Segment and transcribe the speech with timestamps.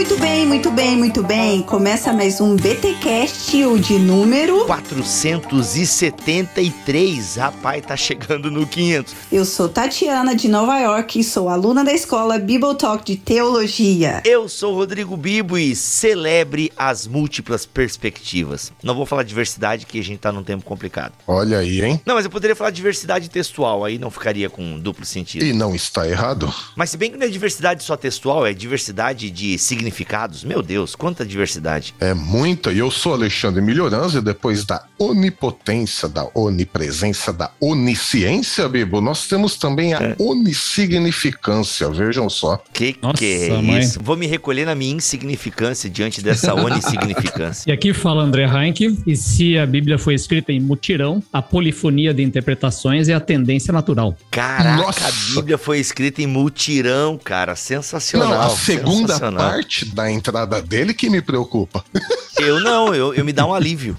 [0.00, 1.60] Muito bem, muito bem, muito bem.
[1.60, 7.36] Começa mais um BTcast, o de número 473.
[7.36, 9.14] Rapaz, tá chegando no 500.
[9.30, 14.22] Eu sou Tatiana de Nova York e sou aluna da escola Bible Talk de Teologia.
[14.24, 18.72] Eu sou Rodrigo Bibo e celebre as múltiplas perspectivas.
[18.82, 21.12] Não vou falar diversidade, que a gente tá num tempo complicado.
[21.26, 22.00] Olha aí, hein?
[22.06, 25.44] Não, mas eu poderia falar diversidade textual, aí não ficaria com duplo sentido.
[25.44, 26.50] E não está errado.
[26.74, 29.58] Mas se bem que não é diversidade só textual, é diversidade de
[29.90, 30.44] significados.
[30.44, 31.94] Meu Deus, quanta diversidade.
[32.00, 32.72] É muita.
[32.72, 39.26] E eu sou Alexandre Melhorança e depois da onipotência, da onipresença, da onisciência, Bibo, nós
[39.26, 40.16] temos também a É.
[40.18, 41.88] onissignificância.
[41.90, 42.62] Vejam só.
[42.72, 43.80] Que Nossa, que é mãe.
[43.80, 44.00] isso?
[44.02, 47.68] Vou me recolher na minha insignificância diante dessa onissignificância.
[47.68, 52.14] E aqui fala André Heinck, e se a Bíblia foi escrita em mutirão, a polifonia
[52.14, 54.16] de interpretações é a tendência natural.
[54.30, 55.08] Caraca, Nossa.
[55.08, 57.56] a Bíblia foi escrita em mutirão, cara.
[57.56, 58.28] Sensacional.
[58.30, 59.50] não, a segunda sensacional.
[59.80, 61.84] Parte da entrada dele que me preocupa.
[62.38, 63.98] Eu não, eu, eu me dá um alívio.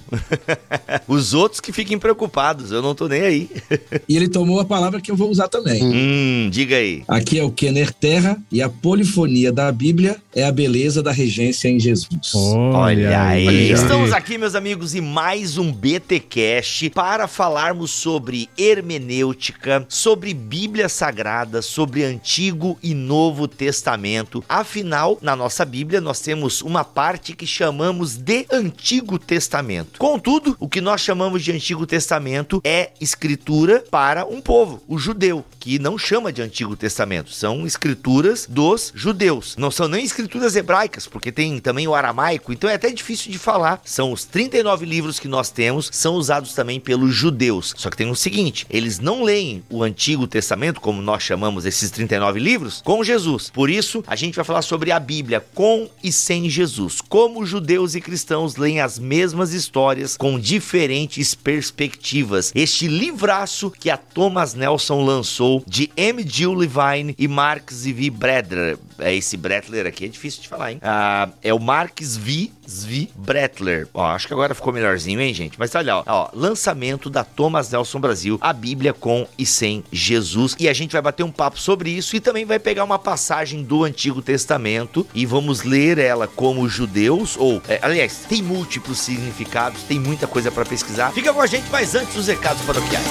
[1.06, 3.50] Os outros que fiquem preocupados, eu não tô nem aí.
[4.08, 5.80] E ele tomou a palavra que eu vou usar também.
[5.82, 7.04] Hum, diga aí.
[7.06, 11.68] Aqui é o Kenner Terra e a polifonia da Bíblia é a beleza da regência
[11.68, 12.34] em Jesus.
[12.34, 13.48] Olha aí.
[13.48, 13.70] aí.
[13.70, 21.60] Estamos aqui, meus amigos, em mais um BTcast para falarmos sobre hermenêutica, sobre Bíblia Sagrada,
[21.60, 24.42] sobre Antigo e Novo Testamento.
[24.48, 29.98] Afinal, na nossa Bíblia, nós temos uma parte que chamamos de Antigo Testamento.
[29.98, 35.44] Contudo, o que nós chamamos de Antigo Testamento é escritura para um povo, o judeu,
[35.60, 37.30] que não chama de Antigo Testamento.
[37.32, 39.56] São escrituras dos judeus.
[39.58, 40.21] Não são nem escrituras
[40.56, 43.80] hebraicas, porque tem também o aramaico, então é até difícil de falar.
[43.84, 47.74] São os 39 livros que nós temos, são usados também pelos judeus.
[47.76, 51.90] Só que tem o seguinte: eles não leem o Antigo Testamento, como nós chamamos esses
[51.90, 53.50] 39 livros, com Jesus.
[53.50, 57.00] Por isso, a gente vai falar sobre a Bíblia com e sem Jesus.
[57.00, 62.52] Como judeus e cristãos leem as mesmas histórias com diferentes perspectivas.
[62.54, 66.24] Este livraço que a Thomas Nelson lançou de M.
[66.26, 68.10] Jill Levine e Marx V.
[68.10, 68.78] Bredler.
[68.98, 70.78] É esse Bretler aqui, é difícil de falar, hein?
[70.82, 72.50] Ah, é o Marx V.
[72.68, 73.88] Zvi Bretler.
[73.92, 75.58] Ó, acho que agora ficou melhorzinho, hein, gente?
[75.58, 80.56] Mas olha, ó, ó, lançamento da Thomas Nelson Brasil, a Bíblia com e sem Jesus.
[80.58, 83.62] E a gente vai bater um papo sobre isso e também vai pegar uma passagem
[83.62, 89.82] do Antigo Testamento e vamos ler ela como judeus, ou, é, aliás, tem múltiplos significados,
[89.82, 91.12] tem muita coisa pra pesquisar.
[91.12, 93.06] Fica com a gente, mas antes os recados paroquiais.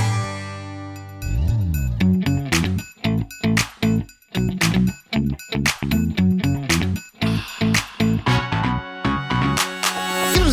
[0.00, 0.03] E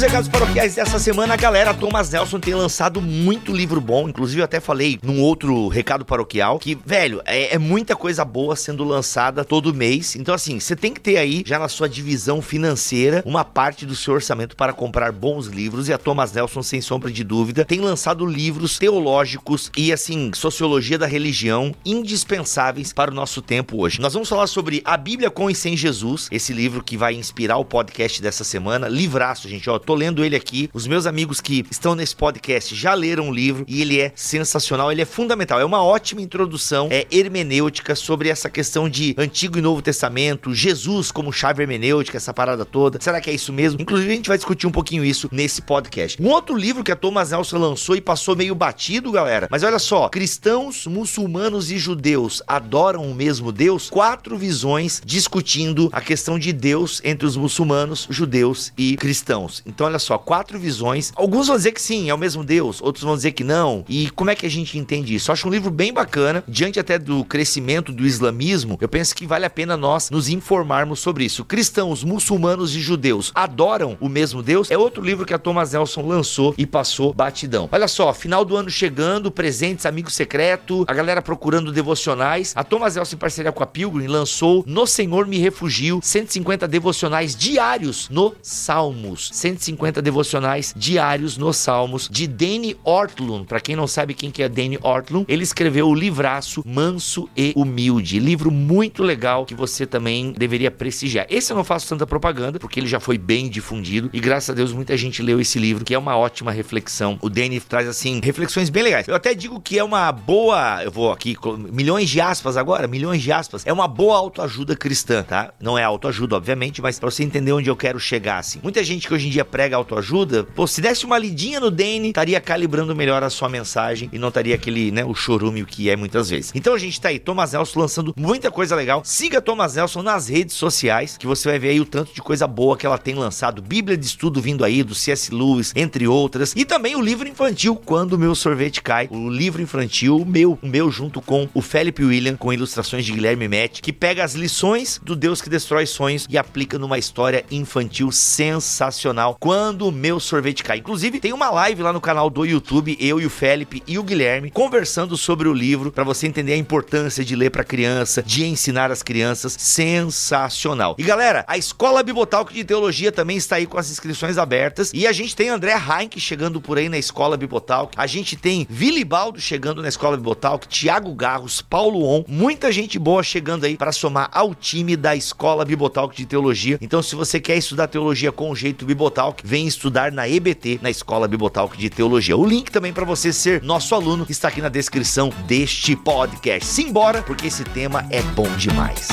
[0.02, 4.10] recados paroquiais dessa semana, a galera Thomas Nelson tem lançado muito livro bom.
[4.10, 8.56] Inclusive, eu até falei num outro recado paroquial que, velho, é, é muita coisa boa
[8.56, 10.16] sendo lançada todo mês.
[10.16, 13.96] Então, assim, você tem que ter aí, já na sua divisão financeira, uma parte do
[13.96, 15.88] seu orçamento para comprar bons livros.
[15.88, 20.98] E a Thomas Nelson, sem sombra de dúvida, tem lançado livros teológicos e, assim, sociologia
[20.98, 24.02] da religião indispensáveis para o nosso tempo hoje.
[24.02, 27.58] Nós vamos falar sobre a Bíblia com e sem Jesus, esse livro que vai inspirar
[27.58, 28.88] o podcast dessa semana.
[28.88, 30.70] Livraço, gente, ó, tô lendo ele aqui.
[30.74, 34.90] Os meus amigos que estão nesse podcast já leram o livro e ele é sensacional,
[34.90, 35.60] ele é fundamental.
[35.60, 41.12] É uma ótima introdução é hermenêutica sobre essa questão de Antigo e Novo Testamento, Jesus
[41.12, 43.02] como chave hermenêutica, essa parada toda.
[43.02, 43.82] Será que é isso mesmo?
[43.82, 46.22] Inclusive, a gente vai discutir um pouquinho isso nesse podcast.
[46.22, 49.50] Um outro livro que a Thomas Nelson lançou e passou meio batido, galera.
[49.52, 53.90] Mas olha só, cristãos, muçulmanos e judeus adoram o mesmo Deus?
[53.90, 59.62] Quatro visões discutindo a questão de Deus entre os muçulmanos, judeus e cristãos.
[59.66, 61.12] Então, olha só, quatro visões.
[61.16, 63.84] Alguns vão dizer que sim, é o mesmo Deus, outros vão dizer que não.
[63.88, 65.30] E como é que a gente entende isso?
[65.30, 68.78] Eu acho um livro bem bacana, diante até do crescimento do islamismo.
[68.80, 71.44] Eu penso que vale a pena nós nos informarmos sobre isso.
[71.46, 74.70] Cristãos, muçulmanos e judeus adoram o mesmo Deus?
[74.70, 77.70] É outro livro que a Thomas Nelson lançou e passou batidão.
[77.72, 82.54] Olha só, final do ano chegando, presentes, amigo secreto, a galera procurando devocionais.
[82.56, 87.36] A Thomas Nelson, em parceria com a Pilgrim, lançou No Senhor Me Refugio 150 devocionais
[87.36, 89.30] diários no Salmos.
[89.34, 89.71] 150
[90.02, 93.46] devocionais diários nos Salmos de Danny Ortlund.
[93.46, 97.54] Pra quem não sabe quem que é Danny Ortlund, ele escreveu o livraço Manso e
[97.56, 98.20] Humilde.
[98.20, 101.26] Livro muito legal que você também deveria prestigiar.
[101.30, 104.54] Esse eu não faço tanta propaganda, porque ele já foi bem difundido e graças a
[104.54, 107.18] Deus muita gente leu esse livro, que é uma ótima reflexão.
[107.22, 109.08] O Danny traz assim reflexões bem legais.
[109.08, 111.36] Eu até digo que é uma boa, eu vou aqui
[111.72, 113.66] milhões de aspas agora, milhões de aspas.
[113.66, 115.54] É uma boa autoajuda cristã, tá?
[115.60, 118.60] Não é autoajuda, obviamente, mas pra você entender onde eu quero chegar assim.
[118.64, 122.08] Muita gente que hoje em dia prega autoajuda, pô, se desse uma lidinha no Dane,
[122.08, 125.96] estaria calibrando melhor a sua mensagem e não estaria aquele, né, o chorume que é
[125.96, 126.52] muitas vezes.
[126.56, 129.04] Então a gente tá aí, Thomas Nelson lançando muita coisa legal.
[129.06, 132.48] Siga Thomas Nelson nas redes sociais, que você vai ver aí o tanto de coisa
[132.48, 133.62] boa que ela tem lançado.
[133.62, 135.32] Bíblia de estudo vindo aí do C.S.
[135.32, 136.56] Lewis, entre outras.
[136.56, 139.08] E também o livro infantil, Quando o Meu Sorvete Cai.
[139.12, 143.12] O livro infantil, o meu, o meu junto com o Felipe William, com ilustrações de
[143.12, 147.46] Guilherme Met, que pega as lições do Deus que destrói sonhos e aplica numa história
[147.52, 149.38] infantil sensacional.
[149.40, 150.78] Quando o Meu Sorvete Cai.
[150.78, 154.04] Inclusive, tem uma live lá no canal do YouTube, eu e o Felipe e o
[154.04, 158.46] Guilherme, conversando sobre o livro, para você entender a importância de ler para criança, de
[158.46, 159.58] ensinar as crianças.
[159.60, 160.96] Sensacional.
[160.98, 164.92] E galera, a Escola Bibotalk de Teologia também está aí com as inscrições abertas.
[164.94, 167.94] E a gente tem André Heinck chegando por aí na Escola Bibotalk.
[167.98, 173.22] A gente tem Vilibaldo chegando na Escola Bibotalk, Tiago Garros, Paulo On, muita gente boa
[173.22, 176.78] chegando aí para somar ao time da Escola Bibotalk de Teologia.
[176.80, 180.90] Então, se você quer estudar teologia com o jeito Bibotalk, vem estudar na EBT, na
[180.90, 182.38] Escola Bibotalk de Teologia.
[182.38, 186.68] O link também para você ser nosso aluno está aqui na descrição deste podcast.
[186.68, 189.08] Simbora, porque esse tema é bom demais.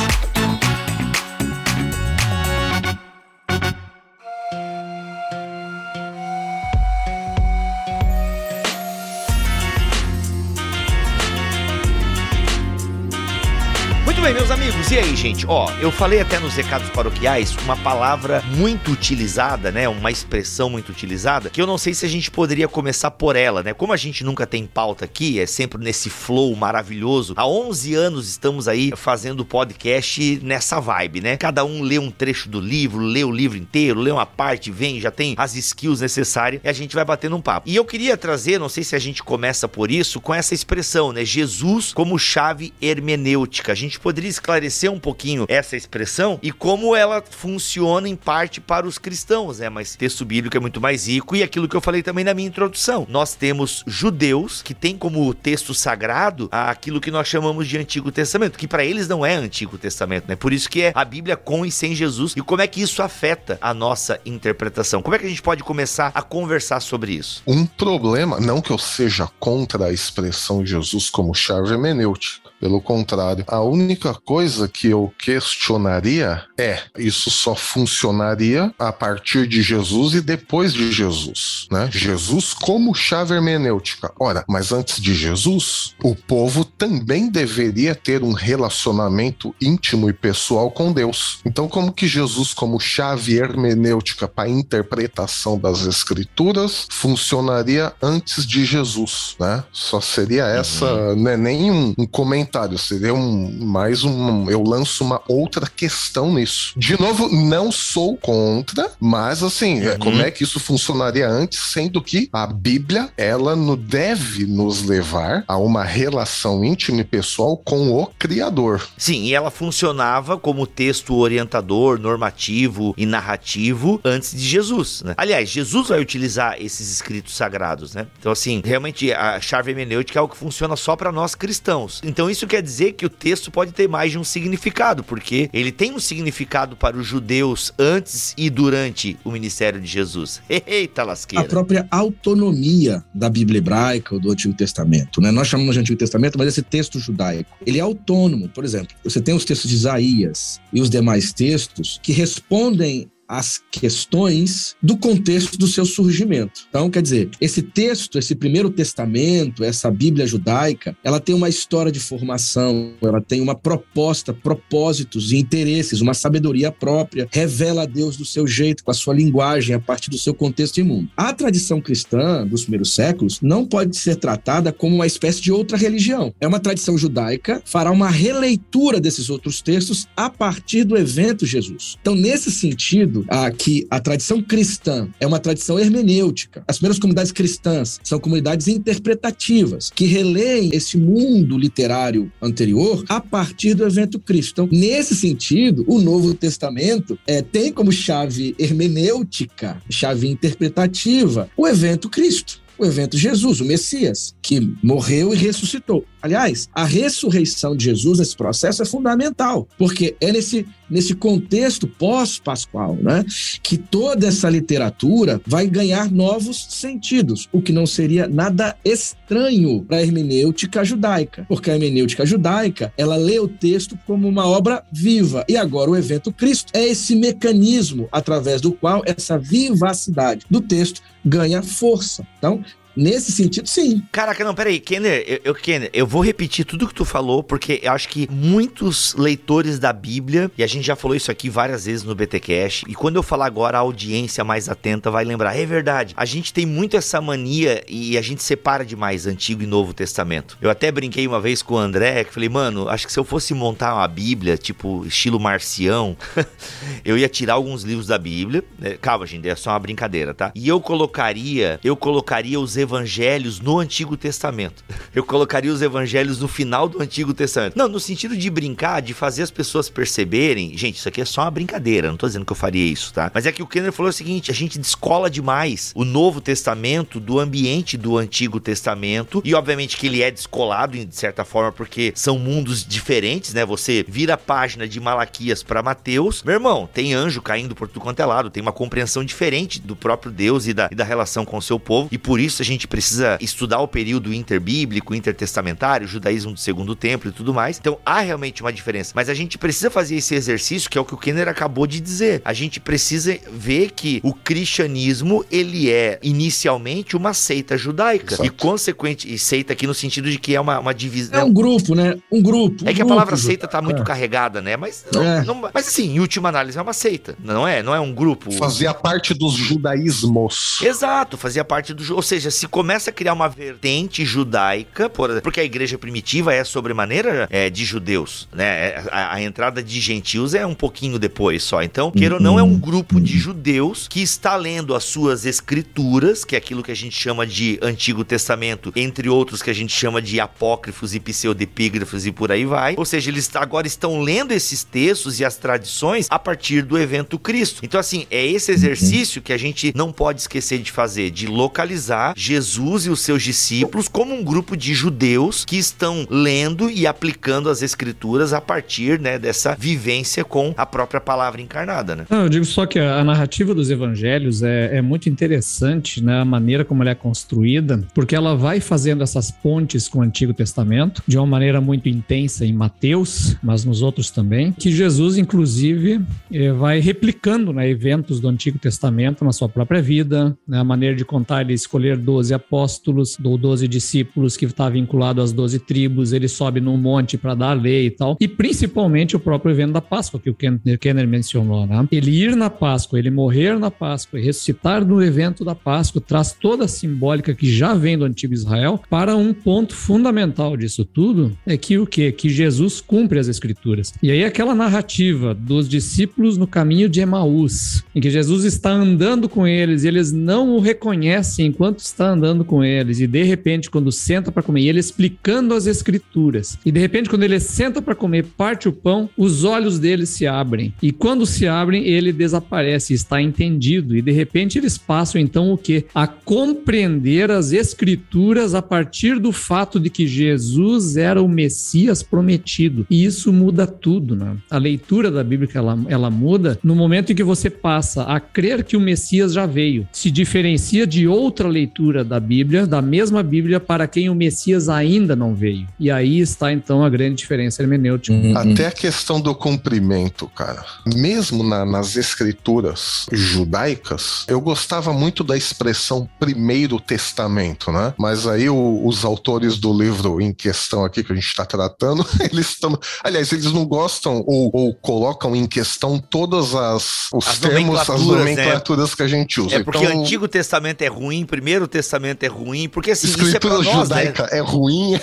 [14.29, 15.47] Bem, meus amigos, e aí, gente?
[15.47, 19.89] Ó, eu falei até nos recados paroquiais uma palavra muito utilizada, né?
[19.89, 23.63] Uma expressão muito utilizada, que eu não sei se a gente poderia começar por ela,
[23.63, 23.73] né?
[23.73, 27.33] Como a gente nunca tem pauta aqui, é sempre nesse flow maravilhoso.
[27.39, 31.39] Há 11 anos estamos aí fazendo podcast nessa vibe, né?
[31.39, 35.01] Cada um lê um trecho do livro, lê o livro inteiro, lê uma parte, vem,
[35.01, 37.67] já tem as skills necessárias e a gente vai batendo um papo.
[37.67, 41.15] E eu queria trazer, não sei se a gente começa por isso, com essa expressão,
[41.15, 41.25] né?
[41.25, 43.73] Jesus como chave hermenêutica.
[43.73, 48.87] A gente poderia esclarecer um pouquinho essa expressão e como ela funciona em parte para
[48.87, 49.69] os cristãos, né?
[49.69, 52.49] Mas texto bíblico é muito mais rico e aquilo que eu falei também na minha
[52.49, 53.07] introdução.
[53.09, 58.59] Nós temos judeus que têm como texto sagrado aquilo que nós chamamos de Antigo Testamento,
[58.59, 60.37] que para eles não é Antigo Testamento, né?
[60.37, 63.03] Por isso que é a Bíblia com e sem Jesus e como é que isso
[63.03, 65.03] afeta a nossa interpretação.
[65.03, 67.43] Como é que a gente pode começar a conversar sobre isso?
[67.47, 73.45] Um problema, não que eu seja contra a expressão Jesus como chave hermenêutica, pelo contrário,
[73.47, 80.21] a única coisa que eu questionaria é: isso só funcionaria a partir de Jesus e
[80.21, 81.89] depois de Jesus, né?
[81.93, 84.13] Jesus como chave hermenêutica.
[84.19, 90.71] Ora, mas antes de Jesus, o povo também deveria ter um relacionamento íntimo e pessoal
[90.71, 91.41] com Deus.
[91.45, 98.65] Então, como que Jesus como chave hermenêutica para a interpretação das escrituras funcionaria antes de
[98.65, 99.65] Jesus, né?
[99.73, 101.23] Só seria essa, uhum.
[101.23, 102.48] né, nem um, um comentário,
[102.79, 106.73] seria um mais um eu lanço uma outra questão nisso.
[106.77, 109.99] De novo, não sou contra, mas assim, uhum.
[109.99, 115.45] como é que isso funcionaria antes, sendo que a Bíblia, ela no, deve nos levar
[115.47, 118.87] a uma relação íntima e pessoal com o Criador.
[118.97, 125.15] Sim, e ela funcionava como texto orientador, normativo e narrativo antes de Jesus, né?
[125.17, 128.07] Aliás, Jesus vai utilizar esses escritos sagrados, né?
[128.19, 132.01] Então, assim, realmente a chave hermenêutica é algo que funciona só para nós cristãos.
[132.05, 135.73] Então, isso quer dizer que o texto pode ter mais de um significado, porque ele
[135.73, 140.41] tem um significado para os judeus antes e durante o ministério de Jesus.
[140.67, 141.45] Eita lasqueira.
[141.45, 145.31] A própria autonomia da Bíblia hebraica ou do Antigo Testamento, né?
[145.31, 148.49] Nós chamamos de Antigo Testamento, mas esse texto judaico, ele é autônomo.
[148.49, 153.61] Por exemplo, você tem os textos de Isaías e os demais textos que respondem as
[153.71, 156.63] questões do contexto do seu surgimento.
[156.69, 161.93] Então, quer dizer, esse texto, esse primeiro testamento, essa Bíblia judaica, ela tem uma história
[161.93, 168.17] de formação, ela tem uma proposta, propósitos e interesses, uma sabedoria própria, revela a Deus
[168.17, 171.11] do seu jeito, com a sua linguagem, a partir do seu contexto imundo.
[171.17, 175.77] A tradição cristã dos primeiros séculos não pode ser tratada como uma espécie de outra
[175.77, 176.33] religião.
[176.41, 181.97] É uma tradição judaica, fará uma releitura desses outros textos a partir do evento Jesus.
[182.01, 186.63] Então, nesse sentido, a, que a tradição cristã é uma tradição hermenêutica.
[186.67, 193.75] As primeiras comunidades cristãs são comunidades interpretativas, que releem esse mundo literário anterior a partir
[193.75, 194.63] do evento Cristo.
[194.63, 202.09] Então, nesse sentido, o Novo Testamento é, tem como chave hermenêutica, chave interpretativa, o evento
[202.09, 206.05] Cristo o evento Jesus, o Messias, que morreu e ressuscitou.
[206.23, 212.97] Aliás, a ressurreição de Jesus nesse processo é fundamental, porque é nesse nesse contexto pós-pascual,
[212.97, 213.25] né,
[213.63, 219.99] que toda essa literatura vai ganhar novos sentidos, o que não seria nada estranho para
[219.99, 225.45] a hermenêutica judaica, porque a hermenêutica judaica, ela lê o texto como uma obra viva.
[225.49, 231.03] E agora o evento Cristo é esse mecanismo através do qual essa vivacidade do texto
[231.25, 232.27] ganha força.
[232.39, 232.63] Então,
[232.97, 234.03] Nesse sentido, sim.
[234.11, 237.81] Caraca, não, peraí, Kenner, eu, eu, Kenner, eu vou repetir tudo que tu falou, porque
[237.83, 241.87] eu acho que muitos leitores da Bíblia, e a gente já falou isso aqui várias
[241.87, 245.57] vezes no BTcast, e quando eu falar agora, a audiência mais atenta vai lembrar.
[245.57, 249.67] É verdade, a gente tem muito essa mania e a gente separa demais Antigo e
[249.67, 250.59] Novo Testamento.
[250.61, 253.25] Eu até brinquei uma vez com o André, que falei, mano, acho que se eu
[253.25, 256.17] fosse montar uma Bíblia, tipo, estilo marcião,
[257.05, 258.65] eu ia tirar alguns livros da Bíblia.
[258.79, 258.97] Né?
[259.01, 260.51] Calma, gente, é só uma brincadeira, tá?
[260.55, 264.85] E eu colocaria, eu colocaria os evangelhos no Antigo Testamento.
[265.15, 267.77] Eu colocaria os evangelhos no final do Antigo Testamento.
[267.77, 270.77] Não, no sentido de brincar, de fazer as pessoas perceberem.
[270.77, 273.31] Gente, isso aqui é só uma brincadeira, não tô dizendo que eu faria isso, tá?
[273.35, 277.21] Mas é que o Kenner falou o seguinte: a gente descola demais o Novo Testamento
[277.21, 279.43] do ambiente do Antigo Testamento.
[279.45, 283.65] E obviamente que ele é descolado, de certa forma, porque são mundos diferentes, né?
[283.67, 286.43] Você vira a página de Malaquias para Mateus.
[286.43, 289.97] Meu irmão, tem anjo caindo por tudo quanto é lado, tem uma compreensão diferente do
[289.97, 292.09] próprio Deus e da, e da relação com o seu povo.
[292.13, 296.61] E por isso a gente gente precisa estudar o período interbíblico, intertestamentário, o judaísmo do
[296.61, 297.79] segundo templo e tudo mais.
[297.79, 299.13] Então há realmente uma diferença.
[299.15, 302.01] Mas a gente precisa fazer esse exercício, que é o que o Kenner acabou de
[302.01, 302.41] dizer.
[302.45, 308.35] A gente precisa ver que o cristianismo, ele é inicialmente uma seita judaica.
[308.35, 308.47] Exato.
[308.47, 311.41] E consequente, e seita aqui no sentido de que é uma, uma divisão.
[311.41, 312.17] É um grupo, né?
[312.31, 312.85] Um grupo.
[312.85, 314.05] Um é que grupo, a palavra seita tá muito é.
[314.05, 314.77] carregada, né?
[314.77, 315.45] Mas, não, é.
[315.45, 317.35] não, mas assim, em última análise, é uma seita.
[317.43, 317.83] Não é?
[317.83, 318.53] Não é um grupo.
[318.53, 320.81] Fazia parte dos judaísmos.
[320.83, 322.15] Exato, fazia parte do.
[322.15, 326.65] Ou seja, se começa a criar uma vertente judaica, por, porque a igreja primitiva é
[326.65, 328.65] sobremaneira é, de judeus, né?
[328.65, 331.83] É, a, a, entrada de gentios é um pouquinho depois só.
[331.83, 336.45] Então, queira ou não, é um grupo de judeus que está lendo as suas escrituras,
[336.45, 339.93] que é aquilo que a gente chama de Antigo Testamento, entre outros que a gente
[339.93, 342.95] chama de apócrifos e pseudepígrafos e por aí vai.
[342.97, 347.39] Ou seja, eles agora estão lendo esses textos e as tradições a partir do evento
[347.39, 347.81] Cristo.
[347.83, 352.35] Então, assim, é esse exercício que a gente não pode esquecer de fazer, de localizar
[352.49, 357.69] Jesus e os seus discípulos como um grupo de judeus que estão lendo e aplicando
[357.69, 362.17] as escrituras a partir né, dessa vivência com a própria palavra encarnada.
[362.17, 362.25] Né?
[362.31, 366.45] Não, eu digo só que a narrativa dos evangelhos é, é muito interessante, né, a
[366.45, 371.23] maneira como ela é construída, porque ela vai fazendo essas pontes com o Antigo Testamento
[371.27, 376.73] de uma maneira muito intensa em Mateus, mas nos outros também, que Jesus, inclusive, eh,
[376.73, 381.25] vai replicando né, eventos do Antigo Testamento na sua própria vida, né, a maneira de
[381.25, 386.33] contar ele escolher 12 doze apóstolos, ou doze discípulos que está vinculado às doze tribos,
[386.33, 388.37] ele sobe num monte para dar a lei e tal.
[388.41, 392.07] E principalmente o próprio evento da Páscoa, que o Kenner mencionou, né?
[392.13, 396.53] Ele ir na Páscoa, ele morrer na Páscoa e ressuscitar no evento da Páscoa traz
[396.53, 401.57] toda a simbólica que já vem do antigo Israel para um ponto fundamental disso tudo,
[401.67, 402.31] é que o quê?
[402.31, 404.13] Que Jesus cumpre as escrituras.
[404.23, 409.49] E aí aquela narrativa dos discípulos no caminho de Emaús, em que Jesus está andando
[409.49, 413.91] com eles e eles não o reconhecem enquanto está andando com eles e de repente
[413.91, 416.79] quando senta para comer, ele explicando as escrituras.
[416.85, 420.47] E de repente quando ele senta para comer, parte o pão, os olhos dele se
[420.47, 420.93] abrem.
[421.03, 424.17] E quando se abrem, ele desaparece, está entendido.
[424.17, 426.05] E de repente eles passam então o que?
[426.15, 433.07] A compreender as escrituras a partir do fato de que Jesus era o Messias prometido.
[433.11, 434.57] E isso muda tudo, né?
[434.71, 438.85] A leitura da Bíblia ela, ela muda no momento em que você passa a crer
[438.85, 440.07] que o Messias já veio.
[440.13, 445.35] Se diferencia de outra leitura da Bíblia, da mesma Bíblia, para quem o Messias ainda
[445.35, 445.87] não veio.
[445.99, 448.37] E aí está então a grande diferença hermenêutica.
[448.37, 448.57] Uhum.
[448.57, 450.85] Até a questão do cumprimento, cara.
[451.15, 458.15] Mesmo na, nas escrituras judaicas, eu gostava muito da expressão primeiro testamento, né?
[458.19, 462.27] Mas aí o, os autores do livro em questão aqui que a gente está tratando,
[462.51, 462.99] eles estão.
[463.23, 468.21] Aliás, eles não gostam ou, ou, colocam em questão todas as os as termos, as
[468.21, 469.17] nomenclaturas né?
[469.17, 469.77] que a gente usa.
[469.77, 473.29] É porque então, o Antigo Testamento é ruim, Primeiro Testamento Testamento é ruim, porque assim,
[473.29, 474.49] Escritura isso é nós, judaica né?
[474.53, 475.21] é ruim.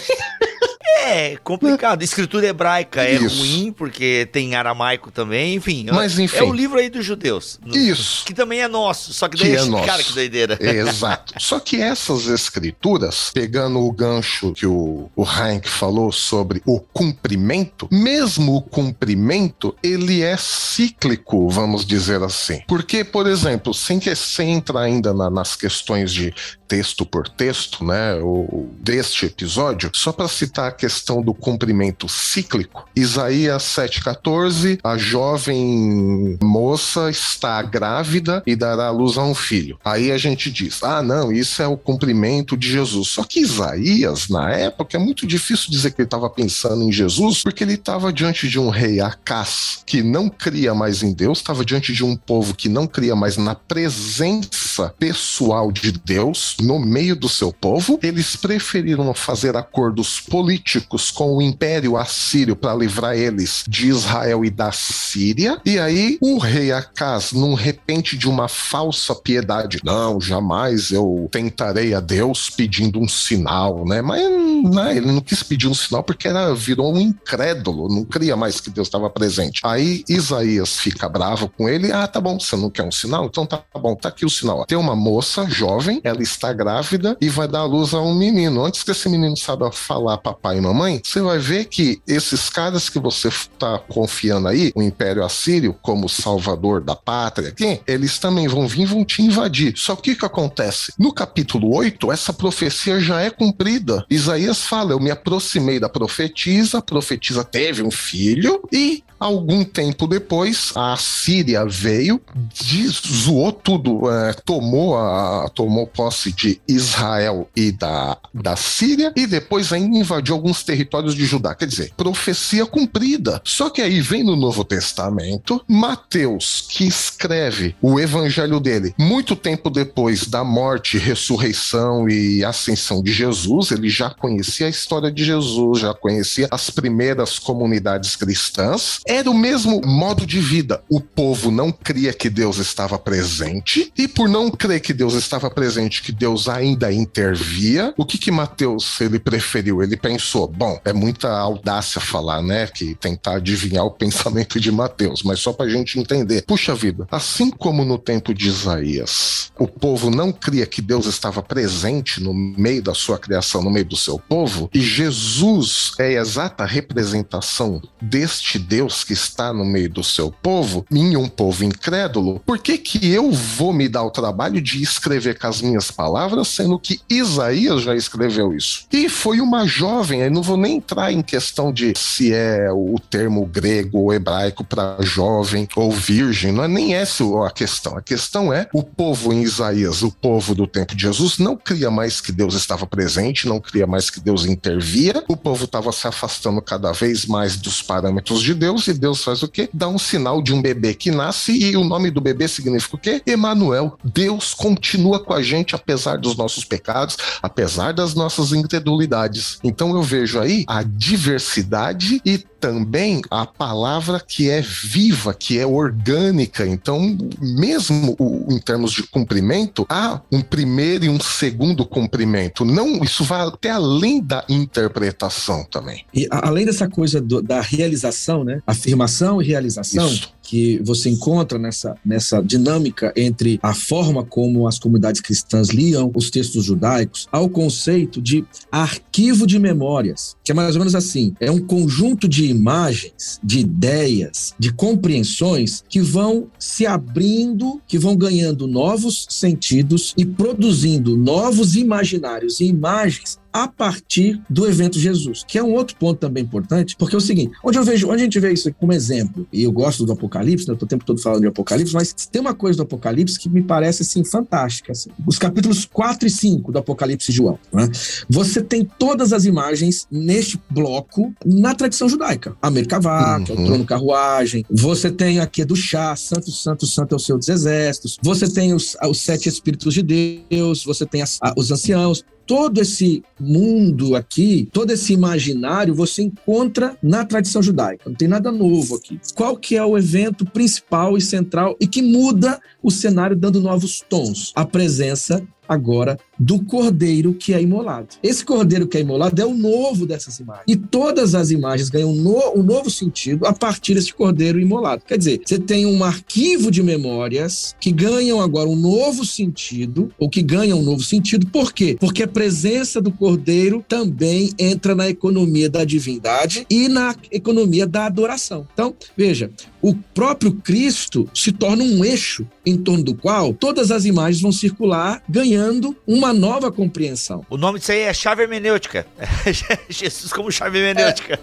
[1.07, 2.01] É complicado.
[2.01, 3.37] Escritura hebraica é Isso.
[3.39, 5.85] ruim, porque tem aramaico também, enfim.
[5.91, 6.37] Mas enfim.
[6.37, 7.59] É o livro aí dos judeus.
[7.67, 8.25] Isso.
[8.25, 9.85] Que também é nosso, só que daí que é, é nosso.
[9.85, 10.57] cara que doideira.
[10.59, 11.33] exato.
[11.39, 17.87] Só que essas escrituras, pegando o gancho que o, o Heinck falou sobre o cumprimento,
[17.91, 22.61] mesmo o cumprimento, ele é cíclico, vamos dizer assim.
[22.67, 26.33] Porque, por exemplo, sem, que, sem entrar ainda na, nas questões de
[26.67, 32.87] texto por texto, né, o, deste episódio, só para citar a questão do cumprimento cíclico.
[32.95, 39.79] Isaías 7,14, a jovem moça está grávida e dará luz a um filho.
[39.83, 43.09] Aí a gente diz: ah, não, isso é o cumprimento de Jesus.
[43.09, 47.43] Só que Isaías, na época, é muito difícil dizer que ele estava pensando em Jesus,
[47.43, 51.63] porque ele estava diante de um rei Acás que não cria mais em Deus, estava
[51.63, 57.15] diante de um povo que não cria mais na presença pessoal de Deus no meio
[57.15, 57.99] do seu povo.
[58.01, 64.49] Eles preferiram fazer acordos políticos com o Império Assírio para livrar eles de Israel e
[64.49, 65.59] da Síria.
[65.65, 71.93] E aí o rei Acás, num repente de uma falsa piedade, não, jamais eu tentarei
[71.93, 74.01] a Deus pedindo um sinal, né?
[74.01, 74.21] Mas
[74.63, 78.59] né, ele não quis pedir um sinal porque era, virou um incrédulo, não cria mais
[78.59, 79.61] que Deus estava presente.
[79.63, 83.25] Aí Isaías fica bravo com ele, ah, tá bom, você não quer um sinal?
[83.25, 84.65] Então tá bom, tá aqui o sinal.
[84.65, 88.63] Tem uma moça jovem, ela está grávida e vai dar à luz a um menino.
[88.63, 92.89] Antes que esse menino saiba falar papai e mamãe, você vai ver que esses caras
[92.89, 98.47] que você está confiando aí, o Império Assírio, como salvador da pátria, aqui, eles também
[98.47, 99.73] vão vir vão te invadir.
[99.75, 100.93] Só que o que acontece?
[100.97, 104.05] No capítulo 8, essa profecia já é cumprida.
[104.09, 110.07] Isaías fala: Eu me aproximei da profetisa, a profetisa teve um filho e Algum tempo
[110.07, 112.21] depois, a Síria veio,
[112.53, 119.71] zoou tudo, é, tomou, a, tomou posse de Israel e da, da Síria, e depois
[119.71, 121.55] ainda invadiu alguns territórios de Judá.
[121.55, 123.41] Quer dizer, profecia cumprida.
[123.43, 129.69] Só que aí vem no Novo Testamento, Mateus, que escreve o evangelho dele muito tempo
[129.69, 135.79] depois da morte, ressurreição e ascensão de Jesus, ele já conhecia a história de Jesus,
[135.79, 138.65] já conhecia as primeiras comunidades cristãs
[139.05, 140.81] era o mesmo modo de vida.
[140.89, 145.49] O povo não cria que Deus estava presente, e por não crer que Deus estava
[145.49, 149.81] presente, que Deus ainda intervia, o que que Mateus ele preferiu?
[149.81, 155.23] Ele pensou, bom, é muita audácia falar, né, que tentar adivinhar o pensamento de Mateus,
[155.23, 156.43] mas só para a gente entender.
[156.45, 161.41] Puxa vida, assim como no tempo de Isaías, o povo não cria que Deus estava
[161.41, 166.21] presente no meio da sua criação, no meio do seu povo, e Jesus é a
[166.21, 171.63] exata representação deste Deus Deus que está no meio do seu povo, em um povo
[171.63, 175.89] incrédulo, por que que eu vou me dar o trabalho de escrever com as minhas
[175.89, 176.14] palavras,
[176.45, 178.85] sendo que Isaías já escreveu isso?
[178.91, 182.95] E foi uma jovem, aí não vou nem entrar em questão de se é o
[183.09, 187.97] termo grego ou hebraico para jovem ou virgem, não é nem essa a questão.
[187.97, 191.89] A questão é o povo em Isaías, o povo do tempo de Jesus, não cria
[191.89, 196.07] mais que Deus estava presente, não cria mais que Deus intervia, o povo estava se
[196.07, 199.69] afastando cada vez mais dos parâmetros de Deus, e Deus faz o quê?
[199.73, 202.99] Dá um sinal de um bebê que nasce e o nome do bebê significa o
[202.99, 203.21] quê?
[203.25, 203.97] Emanuel.
[204.03, 209.57] Deus continua com a gente apesar dos nossos pecados, apesar das nossas incredulidades.
[209.63, 215.67] Então eu vejo aí a diversidade e também a palavra que é viva, que é
[215.67, 216.65] orgânica.
[216.65, 222.65] Então, mesmo o, em termos de cumprimento, há um primeiro e um segundo cumprimento.
[222.65, 226.05] Não, isso vai até além da interpretação também.
[226.11, 228.61] E além dessa coisa do, da realização, né?
[228.65, 230.07] Afirmação e realização.
[230.07, 236.11] Isso que você encontra nessa, nessa dinâmica entre a forma como as comunidades cristãs liam
[236.13, 241.33] os textos judaicos ao conceito de arquivo de memórias, que é mais ou menos assim:
[241.39, 248.15] é um conjunto de imagens, de ideias, de compreensões que vão se abrindo, que vão
[248.15, 255.57] ganhando novos sentidos e produzindo novos imaginários e imagens a partir do evento Jesus, que
[255.57, 258.25] é um outro ponto também importante, porque é o seguinte, onde eu vejo, onde a
[258.25, 261.05] gente vê isso como exemplo, e eu gosto do Apocalipse, né, eu tô o tempo
[261.05, 264.91] todo falando de Apocalipse, mas tem uma coisa do Apocalipse que me parece assim fantástica,
[264.91, 265.09] assim.
[265.25, 267.89] Os capítulos 4 e 5 do Apocalipse de João, né?
[268.29, 272.57] Você tem todas as imagens neste bloco na tradição judaica.
[272.61, 273.45] A Merkavá, uhum.
[273.47, 273.65] é o uhum.
[273.67, 278.17] trono carruagem, você tem aqui do chá, santo, santo, santo é o seu dos exércitos,
[278.21, 282.81] você tem os, os sete espíritos de Deus, você tem as, a, os anciãos, todo
[282.81, 288.09] esse mundo aqui, todo esse imaginário, você encontra na tradição judaica.
[288.09, 289.19] Não tem nada novo aqui.
[289.33, 294.03] Qual que é o evento principal e central e que muda o cenário dando novos
[294.07, 294.51] tons?
[294.55, 298.07] A presença agora do cordeiro que é imolado.
[298.21, 300.65] Esse cordeiro que é imolado é o novo dessas imagens.
[300.67, 305.03] E todas as imagens ganham um, novo sentido a partir desse cordeiro imolado.
[305.05, 310.29] Quer dizer, você tem um arquivo de memórias que ganham agora um novo sentido, ou
[310.29, 311.95] que ganham um novo sentido, por quê?
[311.99, 318.05] Porque a presença do cordeiro também entra na economia da divindade e na economia da
[318.05, 318.67] adoração.
[318.73, 324.05] Então, veja, o próprio Cristo se torna um eixo em torno do qual todas as
[324.05, 327.45] imagens vão circular, ganhando uma nova compreensão.
[327.49, 329.05] O nome disso aí é chave hermenêutica.
[329.89, 331.39] Jesus como chave hermenêutica.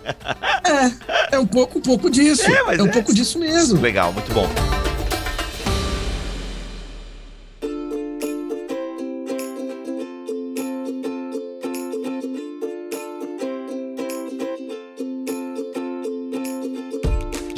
[1.31, 2.51] É, é um pouco, um pouco disso.
[2.51, 2.92] É, É, um é.
[2.92, 3.81] pouco disso mesmo.
[3.81, 4.49] Legal, muito bom.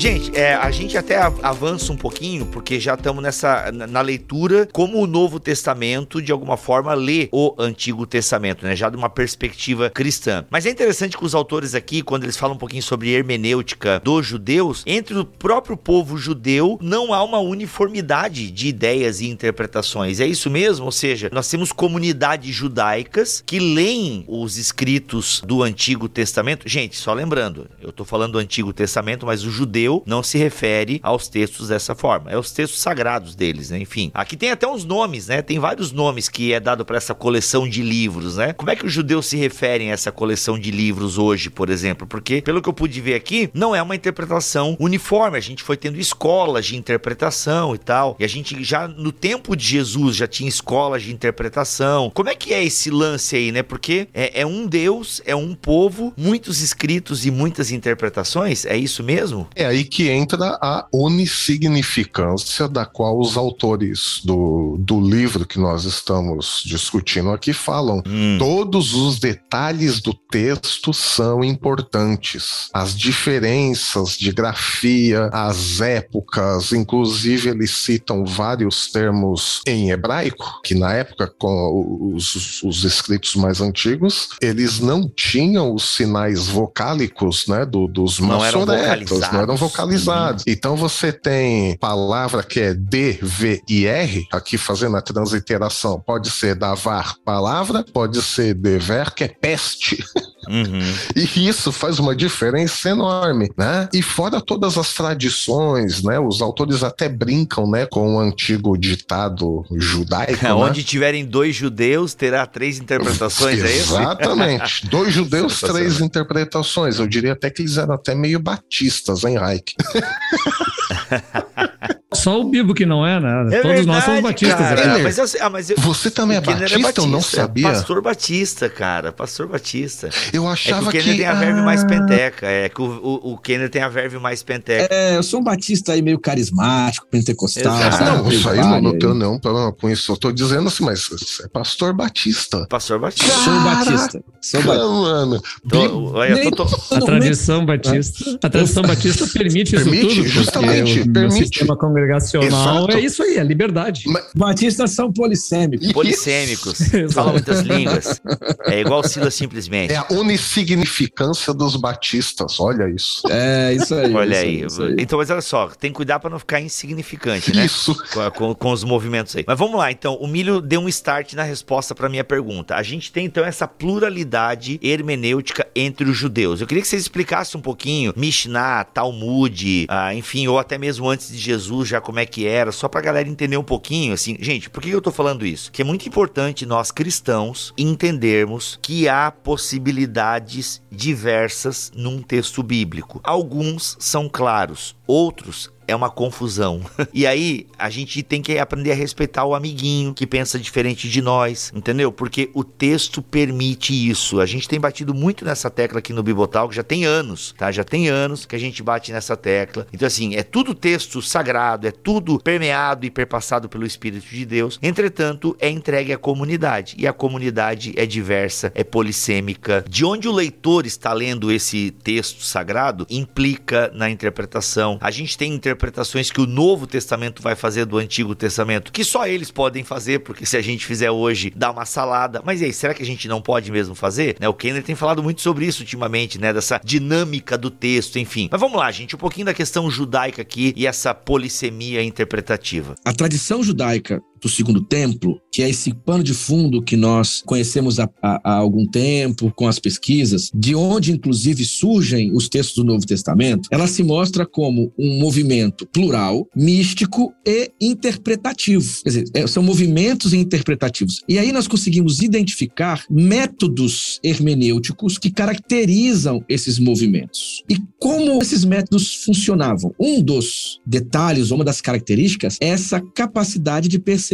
[0.04, 4.68] Gente, é, a gente até av- avança um pouquinho, porque já estamos nessa na, leitura
[4.70, 8.76] como o Novo Testamento, de alguma forma, lê o Antigo Testamento, né?
[8.76, 10.44] Já de uma perspectiva cristã.
[10.50, 14.26] Mas é interessante que os autores aqui, quando eles falam um pouquinho sobre hermenêutica dos
[14.26, 20.20] judeus, entre o próprio povo judeu não há uma uniformidade de ideias e interpretações.
[20.20, 20.84] É isso mesmo?
[20.84, 26.68] Ou seja, nós temos comunidades judaicas que leem os escritos do Antigo Testamento.
[26.68, 31.00] Gente, só lembrando, eu tô falando do Antigo Testamento, mas o judeu não se refere
[31.02, 32.30] aos textos dessa forma.
[32.30, 33.78] É os textos sagrados deles, né?
[33.78, 35.42] Enfim, aqui tem até uns nomes, né?
[35.42, 38.52] Tem vários nomes que é dado para essa coleção de livros, né?
[38.52, 42.06] Como é que os judeus se referem a essa coleção de livros hoje, por exemplo?
[42.06, 45.36] Porque, pelo que eu pude ver aqui, não é uma interpretação uniforme.
[45.36, 48.16] A gente foi tendo escolas de interpretação e tal.
[48.18, 52.10] E a gente já, no tempo de Jesus, já tinha escolas de interpretação.
[52.14, 53.62] Como é que é esse lance aí, né?
[53.62, 58.64] Porque é, é um Deus, é um povo, muitos escritos e muitas interpretações.
[58.64, 59.48] É isso mesmo?
[59.54, 65.84] É aí que entra a onissignificância da qual os autores do, do livro que nós
[65.84, 68.02] estamos discutindo aqui falam.
[68.06, 68.36] Hum.
[68.38, 72.68] Todos os detalhes do texto são importantes.
[72.72, 80.92] As diferenças de grafia, as épocas, inclusive eles citam vários termos em hebraico, que na
[80.92, 87.86] época, com os, os escritos mais antigos, eles não tinham os sinais vocálicos né, do,
[87.86, 89.73] dos Não eram maçoretas, não eram vocalizados.
[89.74, 90.44] Vocalizados.
[90.46, 96.00] Então você tem palavra que é D, V e R, aqui fazendo a transliteração.
[96.00, 100.02] Pode ser davar, palavra, pode ser dever, que é peste.
[100.48, 100.94] Uhum.
[101.14, 103.88] E isso faz uma diferença enorme, né?
[103.92, 106.18] E fora todas as tradições, né?
[106.18, 110.52] Os autores até brincam, né, com o antigo ditado judaico, né?
[110.52, 113.94] Onde tiverem dois judeus, terá três interpretações, é isso?
[113.94, 114.86] Exatamente.
[114.88, 116.98] Dois judeus, três interpretações.
[116.98, 119.74] Eu diria até que eles eram até meio batistas, hein, Raik?
[122.14, 123.56] Só o Bibo que não é, né?
[123.56, 124.58] É Todos nós somos verdade, batistas.
[124.58, 124.72] cara.
[124.74, 124.82] aqui.
[124.88, 127.00] Kenner, Mas eu, ah, mas eu, Você também é o Kenner batista?
[127.00, 127.68] Eu não Batista, sabia.
[127.68, 129.12] Pastor Batista, cara.
[129.12, 130.08] Pastor Batista.
[130.32, 132.46] Eu É que achava o Kenner tem a verve ah, mais penteca.
[132.46, 134.92] É que o, o, o Kenner tem a verve mais penteca.
[134.94, 137.76] É, eu sou um batista aí meio carismático, pentecostal.
[137.76, 138.02] Exato.
[138.04, 140.12] Ah, não, isso aí não, não tenho nenhum problema com isso.
[140.12, 141.08] Eu tô dizendo assim, mas
[141.42, 142.66] é pastor batista.
[142.68, 143.34] Pastor Batista.
[143.34, 144.24] Sou batista.
[144.40, 144.86] Sou Ah, batista.
[144.88, 145.42] mano.
[145.68, 150.14] Tô, olha, eu tô, tô- A tradição batista, a tradição batista permite isso Permite, tudo,
[150.16, 151.64] porque justamente, permite.
[152.04, 152.96] Congregacional Exato.
[152.96, 154.04] é isso aí, é liberdade.
[154.34, 155.92] Batistas são polissêmicos.
[155.92, 156.78] polissêmicos.
[157.12, 158.20] Falam muitas línguas.
[158.66, 159.92] É igual o Silas simplesmente.
[159.92, 163.22] É a onissignificância dos batistas, olha isso.
[163.30, 164.12] É, isso aí.
[164.14, 164.64] Olha isso aí.
[164.66, 164.96] isso aí.
[164.98, 167.64] Então, mas olha só, tem que cuidar pra não ficar insignificante, né?
[167.64, 167.94] Isso.
[168.12, 169.44] com, com- com os movimentos aí.
[169.46, 170.14] Mas vamos lá, então.
[170.16, 172.74] O Milho deu um start na resposta para minha pergunta.
[172.74, 176.60] A gente tem, então, essa pluralidade hermenêutica entre os judeus.
[176.60, 181.28] Eu queria que vocês explicassem um pouquinho Mishnah, Talmud, ah, enfim, ou até mesmo antes
[181.30, 184.36] de Jesus, já como é que era, só pra galera entender um pouquinho, assim.
[184.40, 185.70] Gente, por que eu tô falando isso?
[185.70, 193.20] Que é muito importante nós cristãos entendermos que há possibilidades diversas num texto bíblico.
[193.22, 196.80] Alguns são claros, outros é uma confusão.
[197.12, 201.20] e aí, a gente tem que aprender a respeitar o amiguinho que pensa diferente de
[201.20, 202.10] nós, entendeu?
[202.10, 204.40] Porque o texto permite isso.
[204.40, 207.70] A gente tem batido muito nessa tecla aqui no Bibotal, que já tem anos, tá?
[207.70, 209.86] Já tem anos que a gente bate nessa tecla.
[209.92, 214.78] Então, assim, é tudo texto sagrado, é tudo permeado e perpassado pelo Espírito de Deus.
[214.82, 216.94] Entretanto, é entregue à comunidade.
[216.98, 219.84] E a comunidade é diversa, é polissêmica.
[219.88, 224.98] De onde o leitor está lendo esse texto sagrado implica na interpretação.
[225.00, 229.26] A gente tem interpretações que o Novo Testamento vai fazer do Antigo Testamento, que só
[229.26, 232.40] eles podem fazer, porque se a gente fizer hoje, dá uma salada.
[232.44, 234.36] Mas e aí, será que a gente não pode mesmo fazer?
[234.40, 236.52] Né, o Kenner tem falado muito sobre isso ultimamente, né?
[236.52, 238.48] Dessa dinâmica do texto, enfim.
[238.50, 242.94] Mas vamos lá, gente, um pouquinho da questão judaica aqui e essa polissemia interpretativa.
[243.04, 247.98] A tradição judaica do segundo templo, que é esse pano de fundo que nós conhecemos
[247.98, 253.06] há, há, algum tempo com as pesquisas, de onde inclusive surgem os textos do Novo
[253.06, 259.02] Testamento, ela se mostra como um movimento plural, místico e interpretativo.
[259.02, 261.22] Quer dizer, é, são movimentos interpretativos.
[261.26, 267.62] E aí nós conseguimos identificar métodos hermenêuticos que caracterizam esses movimentos.
[267.68, 269.94] E como esses métodos funcionavam?
[269.98, 274.33] Um dos detalhes, uma das características, é essa capacidade de perceber